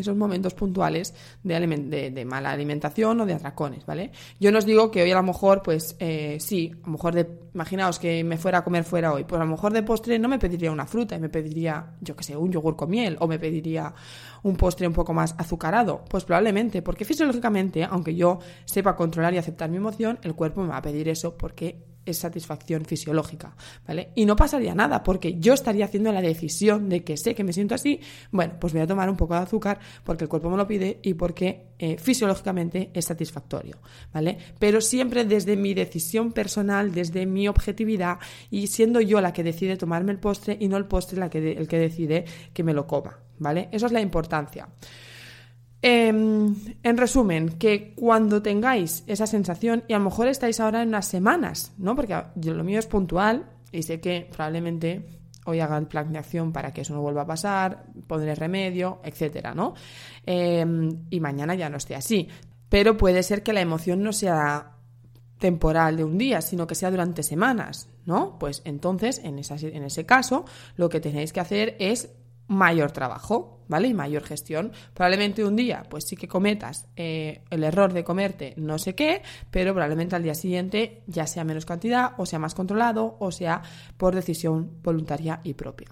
esos 0.00 0.16
momentos 0.16 0.54
puntuales 0.54 1.14
de, 1.42 2.10
de, 2.10 2.24
mala 2.24 2.50
alimentación 2.50 3.20
o 3.20 3.26
de 3.26 3.34
atracones, 3.34 3.86
¿vale? 3.86 4.10
Yo 4.40 4.50
no 4.52 4.58
os 4.58 4.66
digo 4.66 4.90
que 4.90 5.02
hoy 5.02 5.10
a 5.10 5.16
lo 5.16 5.22
mejor, 5.22 5.62
pues 5.62 5.96
eh, 5.98 6.38
sí, 6.40 6.72
a 6.82 6.86
lo 6.86 6.92
mejor 6.92 7.14
de, 7.14 7.28
imaginaos 7.54 7.98
que 7.98 8.24
me 8.24 8.36
fuera 8.36 8.58
a 8.58 8.64
comer 8.64 8.84
fuera 8.84 9.12
hoy, 9.12 9.24
pues 9.24 9.40
a 9.40 9.44
lo 9.44 9.50
mejor 9.50 9.72
de 9.72 9.82
postre 9.82 10.18
no 10.18 10.28
me 10.28 10.38
pediría 10.38 10.70
una 10.70 10.86
fruta 10.86 11.16
y 11.16 11.20
me 11.20 11.28
pediría, 11.28 11.94
yo 12.00 12.16
qué 12.16 12.24
sé, 12.24 12.36
un 12.36 12.50
yogur 12.50 12.76
con 12.76 12.90
miel 12.90 13.16
o 13.20 13.26
me 13.26 13.38
pediría 13.38 13.94
un 14.42 14.56
postre 14.56 14.86
un 14.86 14.92
poco 14.92 15.14
más 15.14 15.34
azucarado, 15.38 16.04
pues 16.08 16.24
probablemente, 16.24 16.82
porque 16.82 17.04
fisiológicamente, 17.04 17.84
aunque 17.84 18.14
yo 18.14 18.38
sepa 18.64 18.96
controlar 18.96 19.34
y 19.34 19.38
aceptar 19.38 19.70
mi 19.70 19.76
emoción, 19.76 20.18
el 20.22 20.34
cuerpo 20.34 20.62
me 20.62 20.68
va 20.68 20.78
a 20.78 20.82
pedir 20.82 21.08
eso 21.08 21.36
porque 21.36 21.93
es 22.04 22.18
satisfacción 22.18 22.84
fisiológica, 22.84 23.54
¿vale? 23.86 24.10
Y 24.14 24.26
no 24.26 24.36
pasaría 24.36 24.74
nada 24.74 25.02
porque 25.02 25.38
yo 25.38 25.54
estaría 25.54 25.84
haciendo 25.84 26.12
la 26.12 26.20
decisión 26.20 26.88
de 26.88 27.04
que 27.04 27.16
sé 27.16 27.34
que 27.34 27.44
me 27.44 27.52
siento 27.52 27.74
así, 27.74 28.00
bueno, 28.30 28.54
pues 28.60 28.72
voy 28.72 28.82
a 28.82 28.86
tomar 28.86 29.08
un 29.08 29.16
poco 29.16 29.34
de 29.34 29.40
azúcar 29.40 29.78
porque 30.04 30.24
el 30.24 30.28
cuerpo 30.28 30.50
me 30.50 30.56
lo 30.56 30.66
pide 30.66 30.98
y 31.02 31.14
porque 31.14 31.66
eh, 31.78 31.96
fisiológicamente 31.98 32.90
es 32.94 33.04
satisfactorio, 33.06 33.78
¿vale? 34.12 34.38
Pero 34.58 34.80
siempre 34.80 35.24
desde 35.24 35.56
mi 35.56 35.74
decisión 35.74 36.32
personal, 36.32 36.92
desde 36.92 37.26
mi 37.26 37.48
objetividad 37.48 38.18
y 38.50 38.66
siendo 38.68 39.00
yo 39.00 39.20
la 39.20 39.32
que 39.32 39.42
decide 39.42 39.76
tomarme 39.76 40.12
el 40.12 40.18
postre 40.18 40.56
y 40.60 40.68
no 40.68 40.76
el 40.76 40.86
postre 40.86 41.22
el 41.22 41.68
que 41.68 41.78
decide 41.78 42.24
que 42.52 42.62
me 42.62 42.74
lo 42.74 42.86
coma, 42.86 43.18
¿vale? 43.38 43.68
Eso 43.72 43.86
es 43.86 43.92
la 43.92 44.00
importancia. 44.00 44.68
Em, 45.86 46.54
en 46.82 46.96
resumen, 46.96 47.58
que 47.58 47.92
cuando 47.94 48.40
tengáis 48.40 49.04
esa 49.06 49.26
sensación, 49.26 49.84
y 49.86 49.92
a 49.92 49.98
lo 49.98 50.04
mejor 50.04 50.28
estáis 50.28 50.58
ahora 50.58 50.80
en 50.80 50.88
unas 50.88 51.06
semanas, 51.06 51.74
¿no? 51.76 51.94
Porque 51.94 52.16
yo, 52.36 52.54
lo 52.54 52.64
mío 52.64 52.78
es 52.78 52.86
puntual 52.86 53.50
y 53.70 53.82
sé 53.82 54.00
que 54.00 54.26
probablemente 54.32 55.04
hoy 55.44 55.60
haga 55.60 55.76
el 55.76 55.86
plan 55.86 56.10
de 56.10 56.18
acción 56.18 56.54
para 56.54 56.72
que 56.72 56.80
eso 56.80 56.94
no 56.94 57.02
vuelva 57.02 57.20
a 57.20 57.26
pasar, 57.26 57.84
pondré 58.06 58.34
remedio, 58.34 59.00
etcétera, 59.04 59.54
¿no? 59.54 59.74
Em, 60.24 61.04
y 61.10 61.20
mañana 61.20 61.54
ya 61.54 61.68
no 61.68 61.76
esté 61.76 61.94
así. 61.94 62.28
Pero 62.70 62.96
puede 62.96 63.22
ser 63.22 63.42
que 63.42 63.52
la 63.52 63.60
emoción 63.60 64.02
no 64.02 64.14
sea 64.14 64.78
temporal 65.38 65.98
de 65.98 66.04
un 66.04 66.16
día, 66.16 66.40
sino 66.40 66.66
que 66.66 66.76
sea 66.76 66.90
durante 66.90 67.22
semanas, 67.22 67.90
¿no? 68.06 68.38
Pues 68.38 68.62
entonces, 68.64 69.20
en, 69.22 69.38
en 69.38 69.84
ese 69.84 70.06
caso, 70.06 70.46
lo 70.76 70.88
que 70.88 71.00
tenéis 71.00 71.34
que 71.34 71.40
hacer 71.40 71.76
es 71.78 72.08
mayor 72.46 72.92
trabajo, 72.92 73.64
¿vale? 73.68 73.88
Y 73.88 73.94
mayor 73.94 74.22
gestión. 74.22 74.72
Probablemente 74.92 75.44
un 75.44 75.56
día, 75.56 75.84
pues 75.88 76.04
sí 76.06 76.16
que 76.16 76.28
cometas 76.28 76.88
eh, 76.96 77.42
el 77.50 77.64
error 77.64 77.92
de 77.92 78.04
comerte 78.04 78.54
no 78.56 78.78
sé 78.78 78.94
qué, 78.94 79.22
pero 79.50 79.72
probablemente 79.72 80.16
al 80.16 80.22
día 80.22 80.34
siguiente 80.34 81.02
ya 81.06 81.26
sea 81.26 81.44
menos 81.44 81.66
cantidad, 81.66 82.12
o 82.18 82.26
sea 82.26 82.38
más 82.38 82.54
controlado, 82.54 83.16
o 83.20 83.30
sea 83.30 83.62
por 83.96 84.14
decisión 84.14 84.82
voluntaria 84.82 85.40
y 85.42 85.54
propia. 85.54 85.88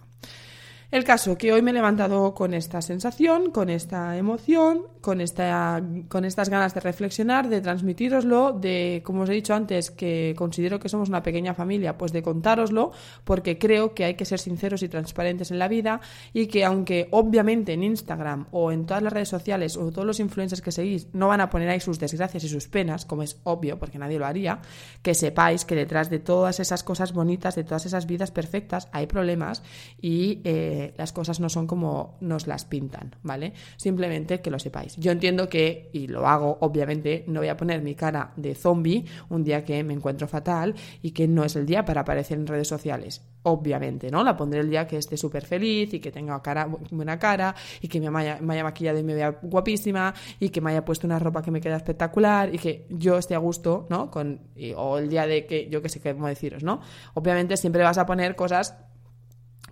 El 0.92 1.04
caso 1.04 1.38
que 1.38 1.54
hoy 1.54 1.62
me 1.62 1.70
he 1.70 1.74
levantado 1.74 2.34
con 2.34 2.52
esta 2.52 2.82
sensación, 2.82 3.50
con 3.50 3.70
esta 3.70 4.14
emoción, 4.18 4.82
con, 5.00 5.22
esta, 5.22 5.82
con 6.08 6.26
estas 6.26 6.50
ganas 6.50 6.74
de 6.74 6.80
reflexionar, 6.80 7.48
de 7.48 7.62
transmitiroslo, 7.62 8.52
de, 8.52 9.00
como 9.02 9.22
os 9.22 9.30
he 9.30 9.32
dicho 9.32 9.54
antes, 9.54 9.90
que 9.90 10.34
considero 10.36 10.78
que 10.78 10.90
somos 10.90 11.08
una 11.08 11.22
pequeña 11.22 11.54
familia, 11.54 11.96
pues 11.96 12.12
de 12.12 12.22
contároslo, 12.22 12.92
porque 13.24 13.56
creo 13.56 13.94
que 13.94 14.04
hay 14.04 14.16
que 14.16 14.26
ser 14.26 14.38
sinceros 14.38 14.82
y 14.82 14.88
transparentes 14.90 15.50
en 15.50 15.58
la 15.58 15.66
vida 15.66 16.02
y 16.34 16.46
que 16.46 16.62
aunque 16.62 17.08
obviamente 17.10 17.72
en 17.72 17.84
Instagram 17.84 18.48
o 18.50 18.70
en 18.70 18.84
todas 18.84 19.02
las 19.02 19.14
redes 19.14 19.30
sociales 19.30 19.78
o 19.78 19.90
todos 19.90 20.06
los 20.06 20.20
influencers 20.20 20.60
que 20.60 20.72
seguís 20.72 21.08
no 21.14 21.28
van 21.28 21.40
a 21.40 21.48
poner 21.48 21.70
ahí 21.70 21.80
sus 21.80 21.98
desgracias 21.98 22.44
y 22.44 22.50
sus 22.50 22.68
penas, 22.68 23.06
como 23.06 23.22
es 23.22 23.40
obvio, 23.44 23.78
porque 23.78 23.98
nadie 23.98 24.18
lo 24.18 24.26
haría, 24.26 24.60
que 25.00 25.14
sepáis 25.14 25.64
que 25.64 25.74
detrás 25.74 26.10
de 26.10 26.18
todas 26.18 26.60
esas 26.60 26.84
cosas 26.84 27.14
bonitas, 27.14 27.54
de 27.54 27.64
todas 27.64 27.86
esas 27.86 28.04
vidas 28.04 28.30
perfectas, 28.30 28.90
hay 28.92 29.06
problemas 29.06 29.62
y... 29.98 30.42
Eh, 30.44 30.81
las 30.96 31.12
cosas 31.12 31.40
no 31.40 31.48
son 31.48 31.66
como 31.66 32.16
nos 32.20 32.46
las 32.46 32.64
pintan, 32.64 33.16
¿vale? 33.22 33.52
Simplemente 33.76 34.40
que 34.40 34.50
lo 34.50 34.58
sepáis. 34.58 34.96
Yo 34.96 35.12
entiendo 35.12 35.48
que, 35.48 35.90
y 35.92 36.06
lo 36.06 36.26
hago, 36.26 36.58
obviamente, 36.60 37.24
no 37.26 37.40
voy 37.40 37.48
a 37.48 37.56
poner 37.56 37.82
mi 37.82 37.94
cara 37.94 38.32
de 38.36 38.54
zombie 38.54 39.04
un 39.28 39.44
daya 39.44 39.64
que 39.64 39.82
me 39.84 39.94
encuentro 39.94 40.26
fatal 40.26 40.74
y 41.02 41.12
que 41.12 41.28
no 41.28 41.44
es 41.44 41.56
el 41.56 41.66
día 41.66 41.84
para 41.84 42.02
aparecer 42.02 42.38
en 42.38 42.46
redes 42.46 42.68
sociales. 42.68 43.22
Obviamente, 43.44 44.10
¿no? 44.10 44.22
La 44.22 44.36
pondré 44.36 44.60
el 44.60 44.70
día 44.70 44.86
que 44.86 44.98
esté 44.98 45.16
súper 45.16 45.44
feliz 45.44 45.92
y 45.94 46.00
que 46.00 46.12
tenga 46.12 46.40
cara, 46.42 46.68
buena 46.90 47.18
cara 47.18 47.54
y 47.80 47.88
que 47.88 48.00
me 48.00 48.18
haya, 48.18 48.40
maquillado 48.40 48.98
y 48.98 49.02
me 49.02 49.14
vea 49.14 49.30
guapísima 49.42 50.14
y 50.38 50.50
que 50.50 50.60
me 50.60 50.70
haya 50.70 50.84
puesto 50.84 51.06
una 51.06 51.18
ropa 51.18 51.42
que 51.42 51.50
me 51.50 51.60
queda 51.60 51.76
espectacular 51.76 52.54
y 52.54 52.58
que 52.58 52.86
yo 52.90 53.18
esté 53.18 53.34
a 53.34 53.38
gusto, 53.38 53.86
¿no? 53.90 54.10
Con, 54.10 54.40
o 54.76 54.98
el 54.98 55.08
día 55.08 55.26
de 55.26 55.46
que, 55.46 55.68
yo 55.68 55.82
que 55.82 55.88
sé 55.88 56.00
cómo 56.00 56.28
deciros, 56.28 56.62
¿no? 56.62 56.80
Obviamente 57.14 57.56
siempre 57.56 57.82
vas 57.82 57.98
a 57.98 58.06
poner 58.06 58.36
cosas 58.36 58.76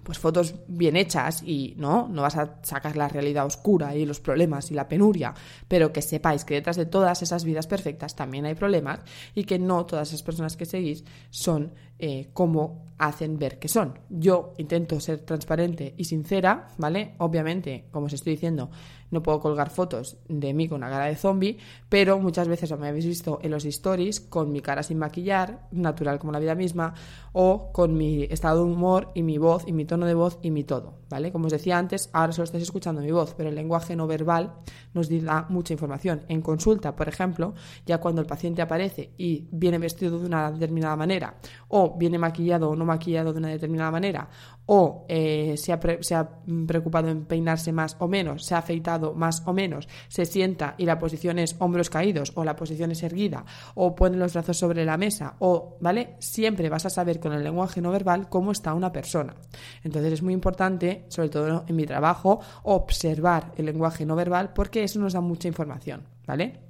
pues 0.02 0.18
fotos 0.18 0.54
bien 0.66 0.96
hechas 0.96 1.42
y 1.44 1.74
no, 1.76 2.08
no 2.08 2.22
vas 2.22 2.36
a 2.36 2.58
sacar 2.62 2.96
la 2.96 3.08
realidad 3.08 3.46
oscura 3.46 3.94
y 3.94 4.06
los 4.06 4.20
problemas 4.20 4.70
y 4.70 4.74
la 4.74 4.88
penuria, 4.88 5.34
pero 5.68 5.92
que 5.92 6.02
sepáis 6.02 6.44
que 6.44 6.54
detrás 6.54 6.76
de 6.76 6.86
todas 6.86 7.22
esas 7.22 7.44
vidas 7.44 7.66
perfectas 7.66 8.16
también 8.16 8.46
hay 8.46 8.54
problemas 8.54 9.00
y 9.34 9.44
que 9.44 9.58
no 9.58 9.86
todas 9.86 10.08
esas 10.08 10.22
personas 10.22 10.56
que 10.56 10.66
seguís 10.66 11.04
son 11.30 11.72
eh, 12.00 12.30
como 12.32 12.90
hacen 13.00 13.38
ver 13.38 13.58
que 13.58 13.68
son. 13.68 13.98
Yo 14.10 14.52
intento 14.58 15.00
ser 15.00 15.20
transparente 15.20 15.94
y 15.96 16.04
sincera, 16.04 16.68
¿vale? 16.76 17.14
Obviamente, 17.18 17.86
como 17.90 18.06
os 18.06 18.12
estoy 18.12 18.34
diciendo, 18.34 18.70
no 19.10 19.22
puedo 19.22 19.40
colgar 19.40 19.70
fotos 19.70 20.18
de 20.28 20.54
mí 20.54 20.68
con 20.68 20.78
una 20.78 20.90
cara 20.90 21.06
de 21.06 21.16
zombie, 21.16 21.58
pero 21.88 22.18
muchas 22.18 22.46
veces 22.46 22.76
me 22.78 22.88
habéis 22.88 23.06
visto 23.06 23.38
en 23.42 23.50
los 23.50 23.64
stories 23.64 24.20
con 24.20 24.52
mi 24.52 24.60
cara 24.60 24.82
sin 24.82 24.98
maquillar, 24.98 25.66
natural 25.72 26.18
como 26.18 26.32
la 26.32 26.38
vida 26.38 26.54
misma, 26.54 26.94
o 27.32 27.72
con 27.72 27.96
mi 27.96 28.24
estado 28.24 28.64
de 28.64 28.72
humor 28.72 29.10
y 29.14 29.22
mi 29.22 29.38
voz 29.38 29.64
y 29.66 29.72
mi 29.72 29.84
tono 29.84 30.06
de 30.06 30.14
voz 30.14 30.38
y 30.42 30.50
mi 30.50 30.64
todo, 30.64 31.00
¿vale? 31.08 31.32
Como 31.32 31.46
os 31.46 31.52
decía 31.52 31.78
antes, 31.78 32.10
ahora 32.12 32.32
solo 32.32 32.44
estáis 32.44 32.64
escuchando 32.64 33.00
mi 33.00 33.10
voz, 33.10 33.34
pero 33.36 33.48
el 33.48 33.54
lenguaje 33.54 33.96
no 33.96 34.06
verbal 34.06 34.54
nos 34.94 35.08
da 35.08 35.46
mucha 35.48 35.72
información. 35.72 36.22
En 36.28 36.42
consulta, 36.42 36.94
por 36.94 37.08
ejemplo, 37.08 37.54
ya 37.86 37.98
cuando 37.98 38.20
el 38.20 38.26
paciente 38.26 38.62
aparece 38.62 39.12
y 39.16 39.48
viene 39.50 39.78
vestido 39.78 40.18
de 40.18 40.26
una 40.26 40.50
determinada 40.52 40.96
manera, 40.96 41.36
o 41.68 41.89
viene 41.98 42.18
maquillado 42.18 42.70
o 42.70 42.76
no 42.76 42.84
maquillado 42.84 43.32
de 43.32 43.38
una 43.38 43.48
determinada 43.48 43.90
manera, 43.90 44.28
o 44.66 45.04
eh, 45.08 45.56
se, 45.56 45.72
ha 45.72 45.80
se, 46.00 46.14
ha 46.14 46.28
preocupado 46.66 47.08
en 47.08 47.24
peinarse 47.24 47.72
más 47.72 47.96
o 47.98 48.08
menos, 48.08 48.44
se 48.44 48.54
ha 48.54 48.58
afeitado 48.58 49.14
más 49.14 49.42
o 49.46 49.52
menos, 49.52 49.88
se 50.08 50.24
sienta 50.24 50.74
y 50.78 50.86
la 50.86 50.98
posición 50.98 51.38
es 51.38 51.56
hombros 51.58 51.90
caídos 51.90 52.32
o 52.36 52.44
la 52.44 52.56
posición 52.56 52.90
es 52.92 53.02
erguida, 53.02 53.44
o 53.74 53.94
pone 53.94 54.16
los 54.16 54.32
brazos 54.32 54.58
sobre 54.58 54.84
la 54.84 54.96
mesa, 54.96 55.34
o, 55.40 55.76
¿vale? 55.80 56.16
Siempre 56.18 56.68
vas 56.68 56.86
a 56.86 56.90
saber 56.90 57.20
con 57.20 57.32
el 57.32 57.42
lenguaje 57.42 57.80
no 57.80 57.90
verbal 57.90 58.28
cómo 58.28 58.52
está 58.52 58.74
una 58.74 58.92
persona. 58.92 59.34
Entonces 59.82 60.12
es 60.12 60.22
muy 60.22 60.34
importante, 60.34 61.04
sobre 61.08 61.28
todo 61.28 61.64
en 61.66 61.76
mi 61.76 61.86
trabajo, 61.86 62.40
observar 62.62 63.52
el 63.56 63.66
lenguaje 63.66 64.06
no 64.06 64.16
verbal 64.16 64.52
porque 64.52 64.84
eso 64.84 64.98
nos 64.98 65.14
da 65.14 65.20
mucha 65.20 65.48
información, 65.48 66.02
¿vale? 66.26 66.69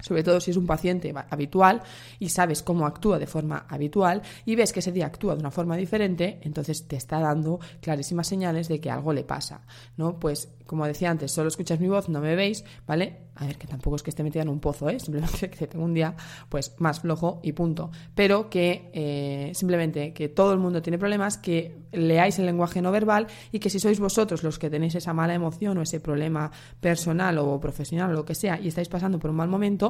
Sobre 0.00 0.22
todo 0.22 0.40
si 0.40 0.50
es 0.50 0.56
un 0.56 0.66
paciente 0.66 1.12
habitual 1.30 1.82
y 2.18 2.28
sabes 2.28 2.62
cómo 2.62 2.86
actúa 2.86 3.18
de 3.18 3.26
forma 3.26 3.66
habitual 3.68 4.22
y 4.44 4.54
ves 4.56 4.72
que 4.72 4.80
ese 4.80 4.92
día 4.92 5.06
actúa 5.06 5.34
de 5.34 5.40
una 5.40 5.50
forma 5.50 5.76
diferente, 5.76 6.40
entonces 6.42 6.86
te 6.86 6.96
está 6.96 7.20
dando 7.20 7.60
clarísimas 7.80 8.26
señales 8.26 8.68
de 8.68 8.80
que 8.80 8.90
algo 8.90 9.12
le 9.12 9.24
pasa, 9.24 9.62
¿no? 9.96 10.18
Pues 10.18 10.48
como 10.68 10.86
decía 10.86 11.10
antes, 11.10 11.32
solo 11.32 11.48
escuchas 11.48 11.80
mi 11.80 11.88
voz, 11.88 12.10
no 12.10 12.20
me 12.20 12.36
veis, 12.36 12.62
¿vale? 12.86 13.28
A 13.36 13.46
ver, 13.46 13.56
que 13.56 13.66
tampoco 13.66 13.96
es 13.96 14.02
que 14.02 14.10
esté 14.10 14.22
metida 14.22 14.42
en 14.42 14.50
un 14.50 14.60
pozo, 14.60 14.90
¿eh? 14.90 15.00
Simplemente 15.00 15.48
que 15.58 15.66
tengo 15.66 15.84
un 15.84 15.94
día, 15.94 16.14
pues, 16.50 16.74
más 16.78 17.00
flojo 17.00 17.40
y 17.42 17.52
punto. 17.52 17.90
Pero 18.14 18.50
que 18.50 18.90
eh, 18.92 19.52
simplemente 19.54 20.12
que 20.12 20.28
todo 20.28 20.52
el 20.52 20.58
mundo 20.58 20.82
tiene 20.82 20.98
problemas, 20.98 21.38
que 21.38 21.74
leáis 21.92 22.38
el 22.38 22.44
lenguaje 22.44 22.82
no 22.82 22.92
verbal 22.92 23.28
y 23.50 23.60
que 23.60 23.70
si 23.70 23.80
sois 23.80 23.98
vosotros 23.98 24.42
los 24.42 24.58
que 24.58 24.68
tenéis 24.68 24.94
esa 24.94 25.14
mala 25.14 25.32
emoción 25.32 25.78
o 25.78 25.82
ese 25.82 26.00
problema 26.00 26.50
personal 26.80 27.38
o 27.38 27.58
profesional 27.58 28.10
o 28.10 28.12
lo 28.12 28.24
que 28.26 28.34
sea 28.34 28.60
y 28.60 28.68
estáis 28.68 28.88
pasando 28.88 29.18
por 29.18 29.30
un 29.30 29.36
mal 29.36 29.48
momento, 29.48 29.87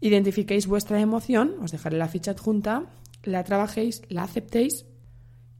identifiquéis 0.00 0.66
vuestra 0.66 1.00
emoción, 1.00 1.56
os 1.62 1.72
dejaré 1.72 1.98
la 1.98 2.08
ficha 2.08 2.32
adjunta, 2.32 2.86
la 3.24 3.44
trabajéis, 3.44 4.02
la 4.08 4.22
aceptéis 4.22 4.86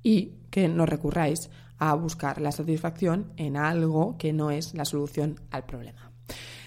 y 0.03 0.39
que 0.51 0.69
no 0.69 0.87
recurráis 0.87 1.51
a 1.79 1.95
buscar 1.95 2.41
la 2.41 2.53
satisfacción 2.53 3.33
en 3.37 3.57
algo 3.57 4.17
que 4.19 4.33
no 4.33 4.51
es 4.51 4.75
la 4.75 4.85
solución 4.85 5.41
al 5.51 5.65
problema. 5.65 6.13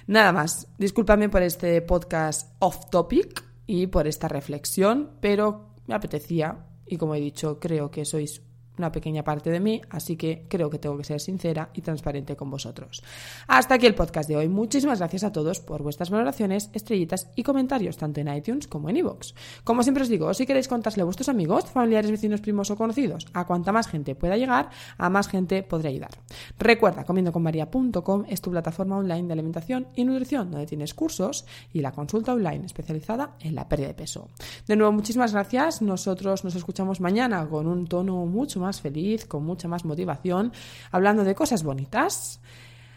Nada 0.08 0.32
más, 0.32 0.68
discúlpame 0.78 1.30
por 1.30 1.44
este 1.44 1.82
podcast 1.82 2.54
off 2.60 2.90
topic 2.90 3.44
y 3.68 3.88
por 3.88 4.08
esta 4.08 4.28
reflexión, 4.28 5.12
pero 5.22 5.76
me 5.88 5.96
apetecía 5.96 6.66
y 6.86 6.98
como 6.98 7.16
he 7.16 7.22
dicho, 7.22 7.60
creo 7.60 7.90
que 7.90 8.04
sois 8.04 8.42
una 8.78 8.92
pequeña 8.92 9.24
parte 9.24 9.50
de 9.50 9.60
mí, 9.60 9.82
así 9.90 10.16
que 10.16 10.46
creo 10.48 10.70
que 10.70 10.80
tengo 10.80 10.98
que 10.98 11.04
ser 11.04 11.20
sincera 11.20 11.70
y 11.74 11.82
transparente 11.82 12.36
con 12.36 12.50
vosotros. 12.50 13.04
Hasta 13.48 13.76
aquí 13.76 13.86
el 13.86 13.96
podcast 13.96 14.28
de 14.30 14.38
hoy. 14.38 14.48
Muchísimas 14.48 15.00
gracias 15.00 15.24
a 15.24 15.32
todos 15.32 15.60
por 15.60 15.84
vuestras 15.84 16.10
valoraciones, 16.10 16.70
estrellitas 16.74 17.30
y 17.36 17.44
comentarios, 17.44 17.98
tanto 17.98 18.22
en 18.22 18.34
iTunes 18.34 18.68
como 18.68 18.90
en 18.90 18.98
iVoox. 18.98 19.34
Como 19.64 19.84
siempre 19.84 20.04
os 20.04 20.10
digo, 20.10 20.34
si 20.34 20.46
queréis 20.46 20.68
contárselo 20.68 21.04
a 21.04 21.06
vuestros 21.06 21.30
amigos, 21.30 21.66
familiares, 21.66 22.12
vecinos, 22.12 22.42
primos 22.42 22.72
o 22.72 22.76
conocidos, 22.76 23.28
a 23.34 23.46
cuanta 23.46 23.72
más 23.72 23.88
gente 23.88 24.16
pueda 24.16 24.38
llegar, 24.38 24.70
a 24.98 25.10
más 25.10 25.28
gente 25.28 25.64
podré 25.64 25.90
ayudar. 25.90 26.12
Recuerda, 26.58 27.04
comiendoconmaria.com 27.04 28.26
es 28.28 28.42
tu 28.42 28.52
plataforma 28.52 28.98
online 28.98 29.28
de 29.28 29.34
alimentación 29.34 29.88
y 29.96 30.06
nutrición, 30.06 30.52
donde 30.52 30.66
tienes 30.66 30.94
cursos 30.94 31.46
y 31.74 31.82
la 31.82 31.92
consulta 31.92 32.34
online 32.34 32.66
especializada 32.66 33.36
en 33.40 33.56
la 33.56 33.68
pérdida 33.68 33.90
de 33.90 33.94
peso. 33.94 34.30
De 34.68 34.76
nuevo, 34.76 34.92
muchísimas 34.92 35.34
gracias. 35.34 35.82
Nosotros 35.82 36.44
nos 36.44 36.56
escuchamos 36.56 37.02
mañana 37.02 37.48
con 37.48 37.68
un 37.68 37.88
tono 37.88 38.26
mucho 38.26 38.60
más 38.60 38.71
feliz, 38.80 39.26
con 39.26 39.44
mucha 39.44 39.68
más 39.68 39.84
motivación, 39.84 40.54
hablando 40.92 41.26
de 41.26 41.36
cosas 41.36 41.64
bonitas. 41.64 42.40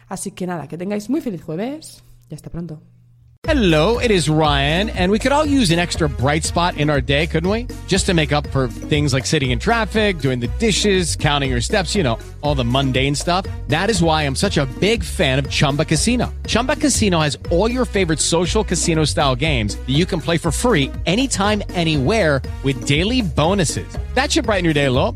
Así 0.07 0.31
que 0.31 0.47
nada, 0.47 0.69
que 0.69 0.77
tengáis 0.77 1.09
muy 1.09 1.19
feliz 1.19 1.43
jueves 1.43 2.03
y 2.29 2.35
hasta 2.35 2.49
pronto. 2.49 2.81
Hello, 3.47 3.99
it 3.99 4.09
is 4.09 4.27
Ryan, 4.27 4.89
and 4.89 5.11
we 5.11 5.19
could 5.19 5.31
all 5.31 5.45
use 5.45 5.69
an 5.69 5.77
extra 5.77 6.09
bright 6.09 6.43
spot 6.43 6.77
in 6.77 6.89
our 6.89 6.99
day, 6.99 7.27
couldn't 7.27 7.47
we? 7.47 7.67
Just 7.85 8.07
to 8.07 8.15
make 8.15 8.31
up 8.31 8.47
for 8.47 8.67
things 8.67 9.13
like 9.13 9.27
sitting 9.27 9.51
in 9.51 9.59
traffic, 9.59 10.17
doing 10.17 10.39
the 10.39 10.47
dishes, 10.57 11.15
counting 11.15 11.51
your 11.51 11.61
steps, 11.61 11.93
you 11.93 12.01
know, 12.01 12.17
all 12.41 12.55
the 12.55 12.65
mundane 12.65 13.13
stuff. 13.13 13.45
That 13.67 13.91
is 13.91 14.01
why 14.01 14.23
I'm 14.23 14.35
such 14.35 14.57
a 14.57 14.65
big 14.79 15.03
fan 15.03 15.37
of 15.37 15.47
Chumba 15.47 15.85
Casino. 15.85 16.33
Chumba 16.47 16.75
Casino 16.75 17.19
has 17.19 17.37
all 17.51 17.69
your 17.69 17.85
favorite 17.85 18.19
social 18.19 18.63
casino 18.63 19.05
style 19.05 19.35
games 19.35 19.75
that 19.75 19.93
you 19.93 20.07
can 20.07 20.19
play 20.19 20.39
for 20.39 20.49
free 20.49 20.91
anytime, 21.05 21.61
anywhere 21.75 22.41
with 22.63 22.87
daily 22.87 23.21
bonuses. 23.21 23.87
That 24.15 24.31
should 24.31 24.45
brighten 24.45 24.65
your 24.65 24.73
day 24.73 24.85
a 24.85 24.91
little. 24.91 25.15